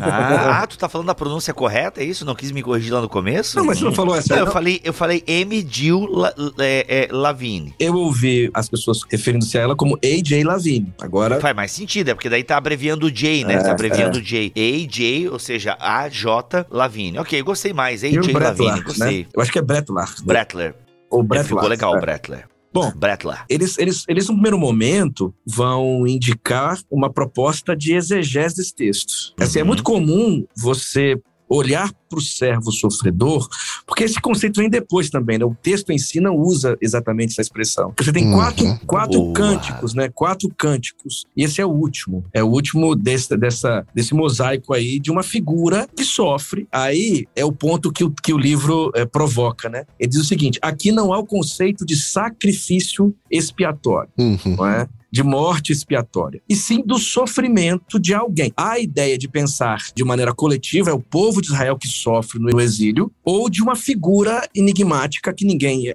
[0.00, 2.24] Ah, ah, tu tá falando da pronúncia correta, é isso?
[2.24, 3.56] Não quis me corrigir lá no começo?
[3.56, 4.34] Não, mas você não falou essa.
[4.34, 4.52] Não, eu não?
[4.52, 5.66] falei, eu falei M.
[5.68, 7.74] Jill La, é, é, Lavigne.
[7.78, 10.92] Eu ouvi as pessoas referindo-se a ela como AJ Lavigne.
[11.00, 13.54] Agora, Faz mais sentido, é porque daí tá abreviando o J, né?
[13.54, 14.52] É, tá abreviando o J.
[14.56, 16.24] AJ, ou seja, AJ
[16.70, 17.18] Lavigne.
[17.18, 18.02] Ok, gostei mais.
[18.02, 19.20] o AJ Lavigne, gostei.
[19.22, 19.26] né?
[19.34, 20.12] Eu acho que é Bretlar.
[20.24, 20.74] Bretler.
[21.10, 21.46] Ou É, Bretlar.
[21.46, 22.00] ficou legal, é.
[22.00, 22.44] Bretler.
[22.76, 23.44] Bom, Bretler.
[23.48, 29.12] Eles, eles, eles, no primeiro momento, vão indicar uma proposta de exegese desse texto.
[29.40, 29.68] Assim, é Uhum.
[29.68, 31.16] muito comum você
[31.48, 33.48] olhar para o servo sofredor,
[33.86, 35.44] porque esse conceito vem depois também, né?
[35.44, 37.92] O texto em si não usa exatamente essa expressão.
[37.98, 38.32] Você tem Uhum.
[38.34, 39.32] quatro, quatro Boa.
[39.32, 40.08] cânticos, né?
[40.14, 41.24] Quatro cânticos.
[41.36, 42.24] E esse é o último.
[42.32, 46.66] É o último desse, dessa, desse mosaico aí de uma figura que sofre.
[46.72, 49.84] Aí é o ponto que o, que o livro eh, provoca, né?
[49.98, 54.38] Ele diz o seguinte: aqui não há o conceito de sacrifício expiatório Uhum.
[54.56, 54.88] não é?
[55.08, 58.52] de morte expiatória, e sim do sofrimento de alguém.
[58.54, 62.60] A ideia de pensar de maneira coletiva é o povo de Israel que sofre no
[62.60, 65.94] exílio, ou de uma figura enigmática que ninguém,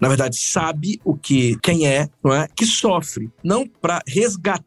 [0.00, 2.48] na verdade, sabe o que quem é, não é?
[2.54, 4.66] Que sofre, não para resgatar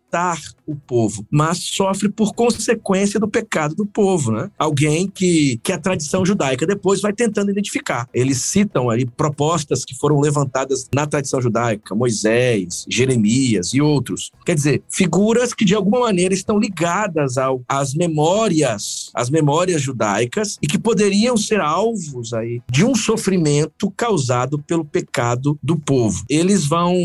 [0.66, 4.50] o povo, mas sofre por consequência do pecado do povo, né?
[4.58, 8.08] Alguém que, que a tradição judaica depois vai tentando identificar.
[8.14, 14.32] Eles citam ali propostas que foram levantadas na tradição judaica, Moisés, Jeremias e outros.
[14.46, 20.58] Quer dizer, figuras que de alguma maneira estão ligadas ao, às memórias, às memórias judaicas
[20.62, 26.24] e que poderiam ser alvos aí de um sofrimento causado pelo pecado do povo.
[26.30, 26.96] Eles vão,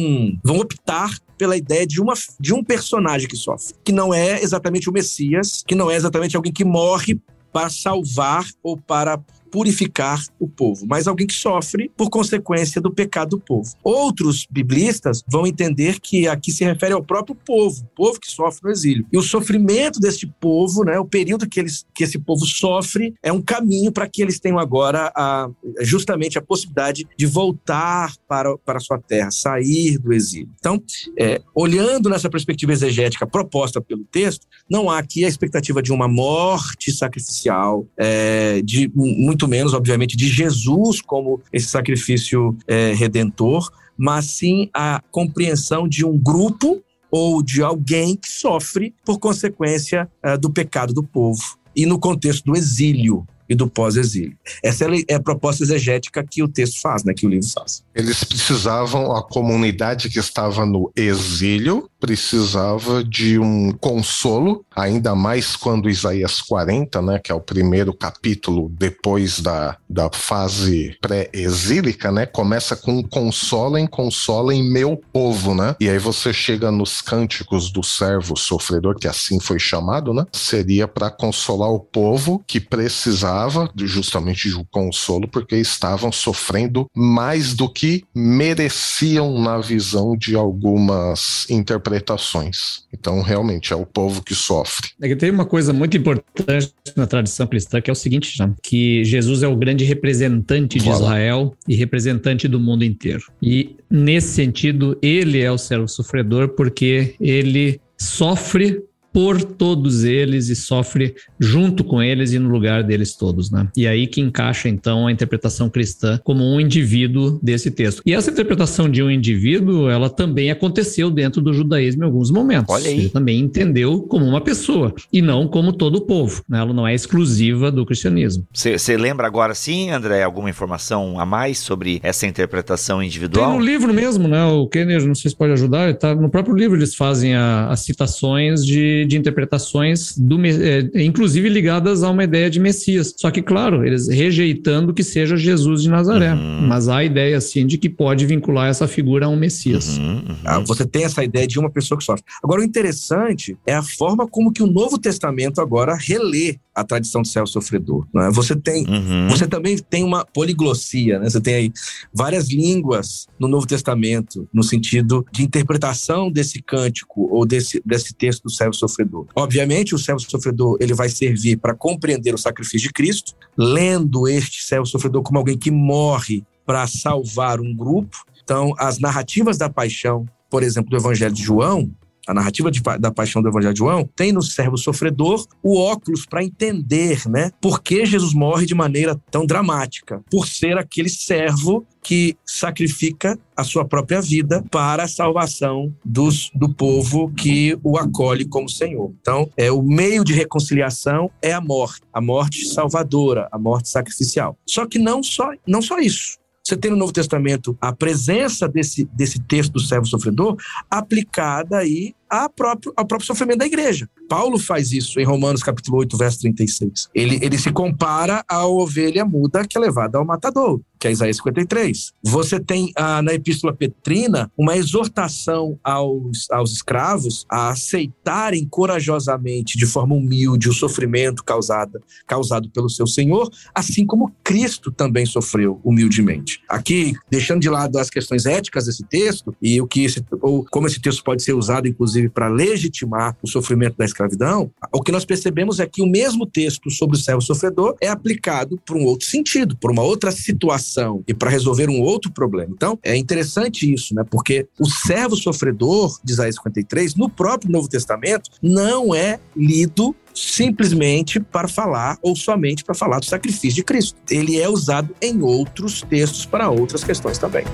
[0.44, 4.88] vão optar pela ideia de, uma, de um personagem que sofre, que não é exatamente
[4.88, 7.20] o Messias, que não é exatamente alguém que morre
[7.52, 9.20] para salvar ou para
[9.54, 13.72] purificar o povo, mas alguém que sofre por consequência do pecado do povo.
[13.84, 18.62] Outros biblistas vão entender que aqui se refere ao próprio povo, o povo que sofre
[18.64, 19.06] no exílio.
[19.12, 23.32] E o sofrimento deste povo, né, o período que, eles, que esse povo sofre, é
[23.32, 25.48] um caminho para que eles tenham agora a,
[25.82, 30.50] justamente a possibilidade de voltar para, para a sua terra, sair do exílio.
[30.58, 30.82] Então,
[31.16, 36.08] é, olhando nessa perspectiva exegética proposta pelo texto, não há aqui a expectativa de uma
[36.08, 44.26] morte sacrificial, é, de muito menos, obviamente, de Jesus como esse sacrifício é, redentor, mas
[44.26, 50.50] sim a compreensão de um grupo ou de alguém que sofre por consequência é, do
[50.50, 51.58] pecado do povo.
[51.76, 54.36] E no contexto do exílio, e do pós-exílio.
[54.62, 57.84] Essa é a proposta exegética que o texto faz, né, que o livro faz.
[57.94, 65.88] Eles precisavam, a comunidade que estava no exílio precisava de um consolo, ainda mais quando
[65.88, 72.76] Isaías 40, né, que é o primeiro capítulo depois da, da fase pré-exílica, né, começa
[72.76, 75.76] com consolem, consolem meu povo, né?
[75.80, 80.26] E aí você chega nos cânticos do servo sofredor, que assim foi chamado, né?
[80.32, 83.43] Seria para consolar o povo que precisava
[83.76, 91.48] justamente de um consolo, porque estavam sofrendo mais do que mereciam na visão de algumas
[91.50, 92.84] interpretações.
[92.92, 94.90] Então, realmente, é o povo que sofre.
[95.00, 98.50] É que tem uma coisa muito importante na tradição cristã, que é o seguinte, já,
[98.62, 103.24] que Jesus é o grande representante de Israel e representante do mundo inteiro.
[103.42, 108.82] E, nesse sentido, ele é o servo sofredor porque ele sofre
[109.14, 113.68] por todos eles e sofre junto com eles e no lugar deles todos, né?
[113.76, 118.02] E aí que encaixa então a interpretação cristã como um indivíduo desse texto.
[118.04, 122.74] E essa interpretação de um indivíduo, ela também aconteceu dentro do judaísmo em alguns momentos.
[122.74, 122.98] Olha aí.
[122.98, 126.58] Ele também entendeu como uma pessoa e não como todo o povo, né?
[126.58, 128.44] Ela não é exclusiva do cristianismo.
[128.52, 133.50] Você lembra agora sim, André, alguma informação a mais sobre essa interpretação individual?
[133.50, 134.44] Tem no livro mesmo, né?
[134.46, 138.64] O Kenner, não sei se pode ajudar, tá no próprio livro eles fazem as citações
[138.64, 143.14] de de, interpretações, do, é, inclusive ligadas a uma ideia de Messias.
[143.16, 146.32] Só que, claro, eles rejeitando que seja Jesus de Nazaré.
[146.32, 146.66] Uhum.
[146.66, 149.98] Mas há a ideia, assim, de que pode vincular essa figura a um Messias.
[149.98, 150.36] Uhum, uhum.
[150.44, 152.24] Ah, você tem essa ideia de uma pessoa que sofre.
[152.42, 157.22] Agora, o interessante é a forma como que o Novo Testamento agora relê a tradição
[157.22, 158.06] do céu sofredor.
[158.12, 158.30] Né?
[158.32, 159.28] Você tem, uhum.
[159.28, 161.30] você também tem uma poliglossia, né?
[161.30, 161.72] Você tem aí
[162.12, 168.44] várias línguas no Novo Testamento no sentido de interpretação desse cântico ou desse, desse texto
[168.44, 169.26] do céu sofredor.
[169.36, 174.62] Obviamente, o céu sofredor ele vai servir para compreender o sacrifício de Cristo, lendo este
[174.64, 178.24] céu sofredor como alguém que morre para salvar um grupo.
[178.42, 181.90] Então, as narrativas da paixão, por exemplo, do Evangelho de João,
[182.26, 186.26] a narrativa de, da paixão do Evangelho de João, tem no servo sofredor o óculos
[186.26, 191.86] para entender, né, por que Jesus morre de maneira tão dramática, por ser aquele servo
[192.02, 198.44] que sacrifica a sua própria vida para a salvação dos, do povo que o acolhe
[198.44, 199.12] como Senhor.
[199.20, 204.58] Então, é o meio de reconciliação é a morte, a morte salvadora, a morte sacrificial.
[204.66, 206.38] Só que não só, não só isso.
[206.66, 210.56] Você tem no Novo Testamento a presença desse, desse texto do servo sofredor
[210.90, 214.08] aplicada aí a próprio, ao próprio sofrimento da igreja.
[214.30, 217.10] Paulo faz isso em Romanos capítulo 8, verso 36.
[217.14, 221.36] Ele, ele se compara à ovelha muda que é levada ao matador, que é Isaías
[221.36, 222.12] 53.
[222.22, 229.84] Você tem ah, na Epístola Petrina uma exortação aos, aos escravos a aceitarem corajosamente, de
[229.84, 236.62] forma humilde, o sofrimento causado, causado pelo seu Senhor, assim como Cristo também sofreu humildemente.
[236.66, 240.86] Aqui, deixando de lado as questões éticas desse texto e o que esse, ou como
[240.86, 245.26] esse texto pode ser usado, inclusive, para legitimar o sofrimento da escravidão, o que nós
[245.26, 249.26] percebemos é que o mesmo texto sobre o servo sofredor é aplicado por um outro
[249.26, 250.93] sentido, por uma outra situação
[251.26, 252.72] e para resolver um outro problema.
[252.74, 254.24] Então, é interessante isso, né?
[254.28, 261.38] Porque o servo sofredor de Isaías 53, no próprio Novo Testamento, não é lido simplesmente
[261.38, 264.16] para falar ou somente para falar do sacrifício de Cristo.
[264.28, 267.64] Ele é usado em outros textos para outras questões também.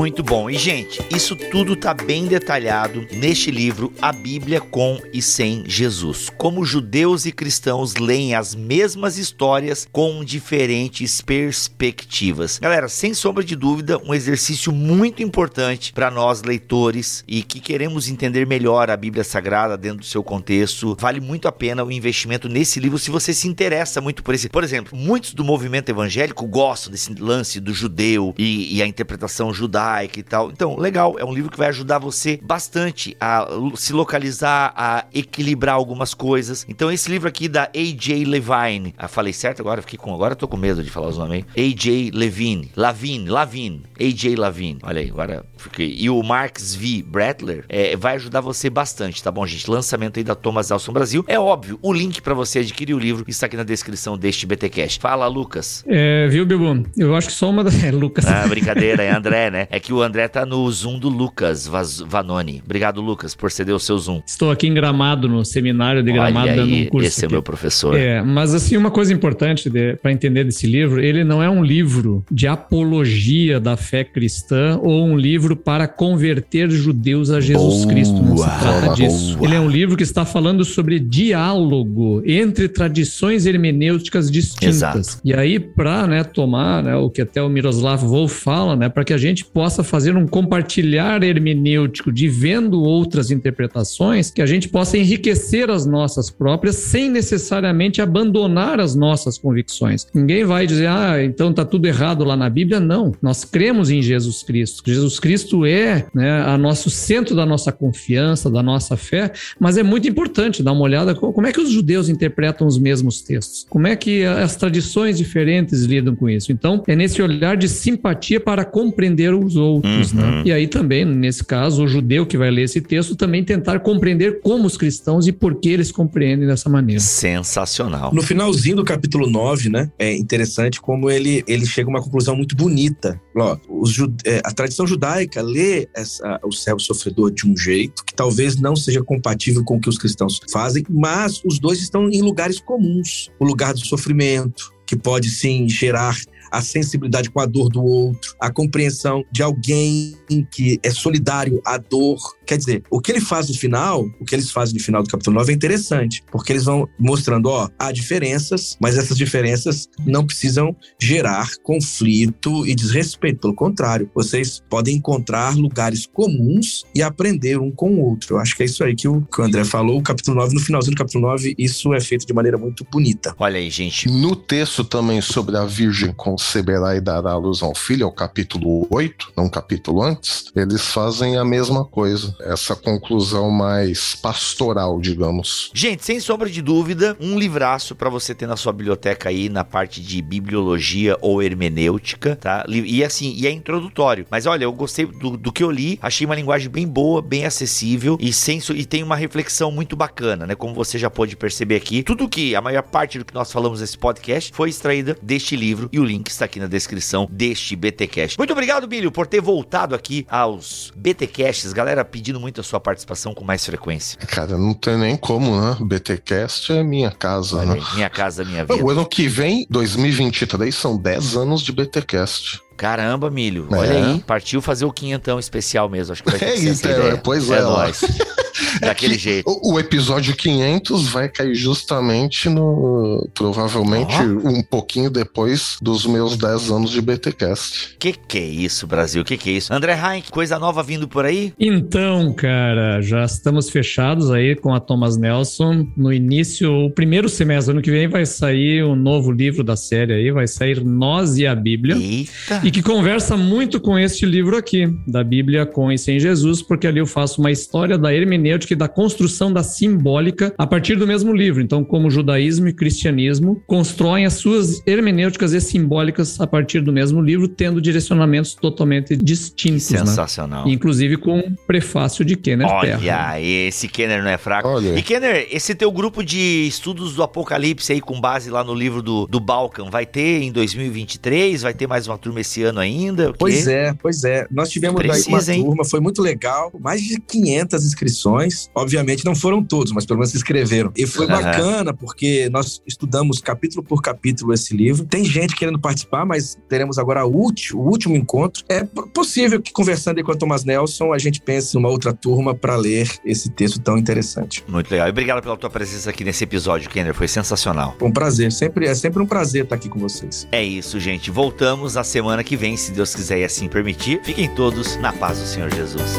[0.00, 0.48] Muito bom.
[0.48, 6.30] E, gente, isso tudo tá bem detalhado neste livro, A Bíblia com e Sem Jesus.
[6.38, 12.58] Como judeus e cristãos leem as mesmas histórias com diferentes perspectivas.
[12.58, 18.08] Galera, sem sombra de dúvida, um exercício muito importante para nós leitores e que queremos
[18.08, 20.96] entender melhor a Bíblia Sagrada dentro do seu contexto.
[20.98, 24.48] Vale muito a pena o investimento nesse livro se você se interessa muito por esse.
[24.48, 29.52] Por exemplo, muitos do movimento evangélico gostam desse lance do judeu e, e a interpretação
[29.52, 30.50] judaica judaica e tal.
[30.50, 35.74] Então, legal, é um livro que vai ajudar você bastante a se localizar, a equilibrar
[35.74, 36.64] algumas coisas.
[36.68, 38.24] Então, esse livro aqui da A.J.
[38.24, 39.82] Levine, ah, falei certo agora?
[39.82, 41.70] Fiquei com, agora tô com medo de falar os nomes aí.
[41.70, 42.10] A.J.
[42.12, 44.36] Levine, Lavine, Lavine, A.J.
[44.36, 44.78] Lavine.
[44.82, 45.94] Olha aí, agora fiquei.
[45.98, 47.04] E o Marx V.
[47.06, 49.70] Bratler é, vai ajudar você bastante, tá bom, gente?
[49.70, 51.24] Lançamento aí da Thomas Elson Brasil.
[51.26, 55.00] É óbvio, o link para você adquirir o livro está aqui na descrição deste BTcast.
[55.00, 55.84] Fala, Lucas.
[55.86, 56.84] É, viu, Bibu?
[56.96, 57.70] Eu acho que só uma da...
[57.80, 58.26] É, Lucas.
[58.26, 59.66] Ah, brincadeira, é André, né?
[59.70, 62.62] É que o André tá no Zoom do Lucas Vaz- Vanoni.
[62.64, 64.20] Obrigado, Lucas, por ceder o seu Zoom.
[64.26, 67.08] Estou aqui em Gramado, no seminário de Gramado, Olha dando aí, um curso.
[67.08, 67.32] esse é aqui.
[67.34, 67.96] meu professor.
[67.96, 69.70] É, mas assim, uma coisa importante
[70.02, 75.04] para entender desse livro, ele não é um livro de apologia da fé cristã ou
[75.04, 78.22] um livro para converter judeus a Jesus Boa, Cristo.
[78.22, 78.94] Não se trata boa.
[78.94, 79.38] disso.
[79.40, 84.76] Ele é um livro que está falando sobre diálogo entre tradições hermenêuticas distintas.
[84.76, 85.20] Exato.
[85.24, 89.04] E aí, para né, tomar né, o que até o Miroslav Volf fala, né, para
[89.04, 94.68] que a gente possa fazer um compartilhar hermenêutico de vendo outras interpretações, que a gente
[94.68, 100.06] possa enriquecer as nossas próprias sem necessariamente abandonar as nossas convicções.
[100.14, 102.80] Ninguém vai dizer, ah, então tá tudo errado lá na Bíblia.
[102.80, 103.12] Não.
[103.20, 104.82] Nós cremos em Jesus Cristo.
[104.86, 109.82] Jesus Cristo é né, a nosso centro da nossa confiança, da nossa fé, mas é
[109.82, 113.66] muito importante dar uma olhada co- como é que os judeus interpretam os mesmos textos,
[113.68, 116.52] como é que as tradições diferentes lidam com isso.
[116.52, 120.20] Então, é nesse olhar de simpatia para compreender os outros, Uhum.
[120.20, 120.42] né?
[120.46, 124.40] E aí também, nesse caso, o judeu que vai ler esse texto também tentar compreender
[124.40, 127.00] como os cristãos e por que eles compreendem dessa maneira.
[127.00, 128.12] Sensacional.
[128.14, 129.90] No finalzinho do capítulo 9, né?
[129.98, 133.20] É interessante como ele, ele chega a uma conclusão muito bonita.
[133.36, 138.14] Ó, os é, a tradição judaica lê essa- o servo sofredor de um jeito que
[138.14, 142.22] talvez não seja compatível com o que os cristãos fazem, mas os dois estão em
[142.22, 143.30] lugares comuns.
[143.38, 146.16] O lugar do sofrimento, que pode sim gerar
[146.50, 150.16] a sensibilidade com a dor do outro, a compreensão de alguém
[150.50, 152.18] que é solidário à dor.
[152.50, 155.08] Quer dizer, o que ele faz no final, o que eles fazem no final do
[155.08, 160.26] capítulo 9 é interessante, porque eles vão mostrando, ó, há diferenças, mas essas diferenças não
[160.26, 163.38] precisam gerar conflito e desrespeito.
[163.38, 168.34] Pelo contrário, vocês podem encontrar lugares comuns e aprender um com o outro.
[168.34, 169.96] Eu acho que é isso aí que o, que o André falou.
[169.96, 173.32] O capítulo 9, no finalzinho do capítulo 9, isso é feito de maneira muito bonita.
[173.38, 174.10] Olha aí, gente.
[174.10, 178.06] No texto também sobre a Virgem conceberá e dará à luz a um filho, é
[178.06, 182.39] o capítulo 8, não um capítulo antes, eles fazem a mesma coisa.
[182.44, 185.70] Essa conclusão mais pastoral, digamos.
[185.74, 189.64] Gente, sem sombra de dúvida, um livraço pra você ter na sua biblioteca aí na
[189.64, 192.64] parte de bibliologia ou hermenêutica, tá?
[192.68, 194.26] E assim, e é introdutório.
[194.30, 197.44] Mas olha, eu gostei do, do que eu li, achei uma linguagem bem boa, bem
[197.44, 200.54] acessível e, sem, e tem uma reflexão muito bacana, né?
[200.54, 203.80] Como você já pôde perceber aqui, tudo que, a maior parte do que nós falamos
[203.80, 208.38] nesse podcast foi extraída deste livro e o link está aqui na descrição deste BTcast.
[208.38, 211.72] Muito obrigado, Bilho, por ter voltado aqui aos BTcasts.
[211.72, 214.18] Galera pedindo muito a sua participação com mais frequência.
[214.26, 215.76] Cara, não tem nem como, né?
[215.80, 217.80] BTcast é minha casa, né?
[217.94, 218.84] minha casa, minha vida.
[218.84, 222.60] O ano que vem, 2023, são 10 anos de BTcast.
[222.76, 223.66] Caramba, milho.
[223.72, 223.76] É.
[223.76, 224.20] Olha aí.
[224.20, 226.12] Partiu fazer o quinhentão especial mesmo.
[226.12, 227.16] Acho que vai ter É que ser essa então, ideia.
[227.18, 227.58] pois é.
[227.58, 228.00] é, nóis.
[228.80, 229.50] Daquele que jeito.
[229.50, 233.28] O, o episódio 500 vai cair justamente no.
[233.34, 237.96] Provavelmente um pouquinho depois dos meus 10 anos de BTcast.
[237.98, 239.24] Que que é isso, Brasil?
[239.24, 239.72] Que que é isso?
[239.72, 241.52] André Heinck, coisa nova vindo por aí?
[241.58, 245.86] Então, cara, já estamos fechados aí com a Thomas Nelson.
[245.96, 250.12] No início, o primeiro semestre, ano que vem, vai sair um novo livro da série
[250.12, 251.96] aí, vai sair Nós e a Bíblia.
[251.96, 252.60] Eita.
[252.64, 256.86] E que conversa muito com este livro aqui, da Bíblia com e sem Jesus, porque
[256.86, 261.06] ali eu faço uma história da hermenêutica e da construção da simbólica a partir do
[261.06, 261.62] mesmo livro.
[261.62, 266.92] Então, como o judaísmo e cristianismo constroem as suas hermenêuticas e simbólicas a partir do
[266.92, 269.98] mesmo livro, tendo direcionamentos totalmente distintos, né?
[269.98, 270.68] Sensacional.
[270.68, 272.98] Inclusive com um prefácio de Kenneth Terra.
[272.98, 274.68] Olha, esse Kenner não é fraco.
[274.68, 274.98] Olha.
[274.98, 279.02] E Kenner, esse teu grupo de estudos do Apocalipse aí, com base lá no livro
[279.02, 281.62] do, do Balkan, vai ter em 2023?
[281.62, 283.32] Vai ter mais uma turma esse ano ainda?
[283.38, 284.46] Pois é, pois é.
[284.50, 285.64] Nós tivemos daí uma Precisa, hein?
[285.64, 288.49] turma, foi muito legal, mais de 500 inscrições.
[288.74, 290.92] Obviamente não foram todos, mas pelo menos se inscreveram.
[290.96, 295.04] E foi bacana, porque nós estudamos capítulo por capítulo esse livro.
[295.04, 298.64] Tem gente querendo participar, mas teremos agora o último, o último encontro.
[298.68, 302.54] É possível que, conversando aí com a Thomas Nelson, a gente pense numa outra turma
[302.54, 304.64] para ler esse texto tão interessante.
[304.68, 305.06] Muito legal.
[305.06, 307.14] E obrigado pela tua presença aqui nesse episódio, Kenner.
[307.14, 307.94] Foi sensacional.
[307.98, 310.46] Foi um prazer, sempre, é sempre um prazer estar aqui com vocês.
[310.52, 311.30] É isso, gente.
[311.30, 314.20] Voltamos na semana que vem, se Deus quiser e assim permitir.
[314.22, 316.18] Fiquem todos na paz do Senhor Jesus.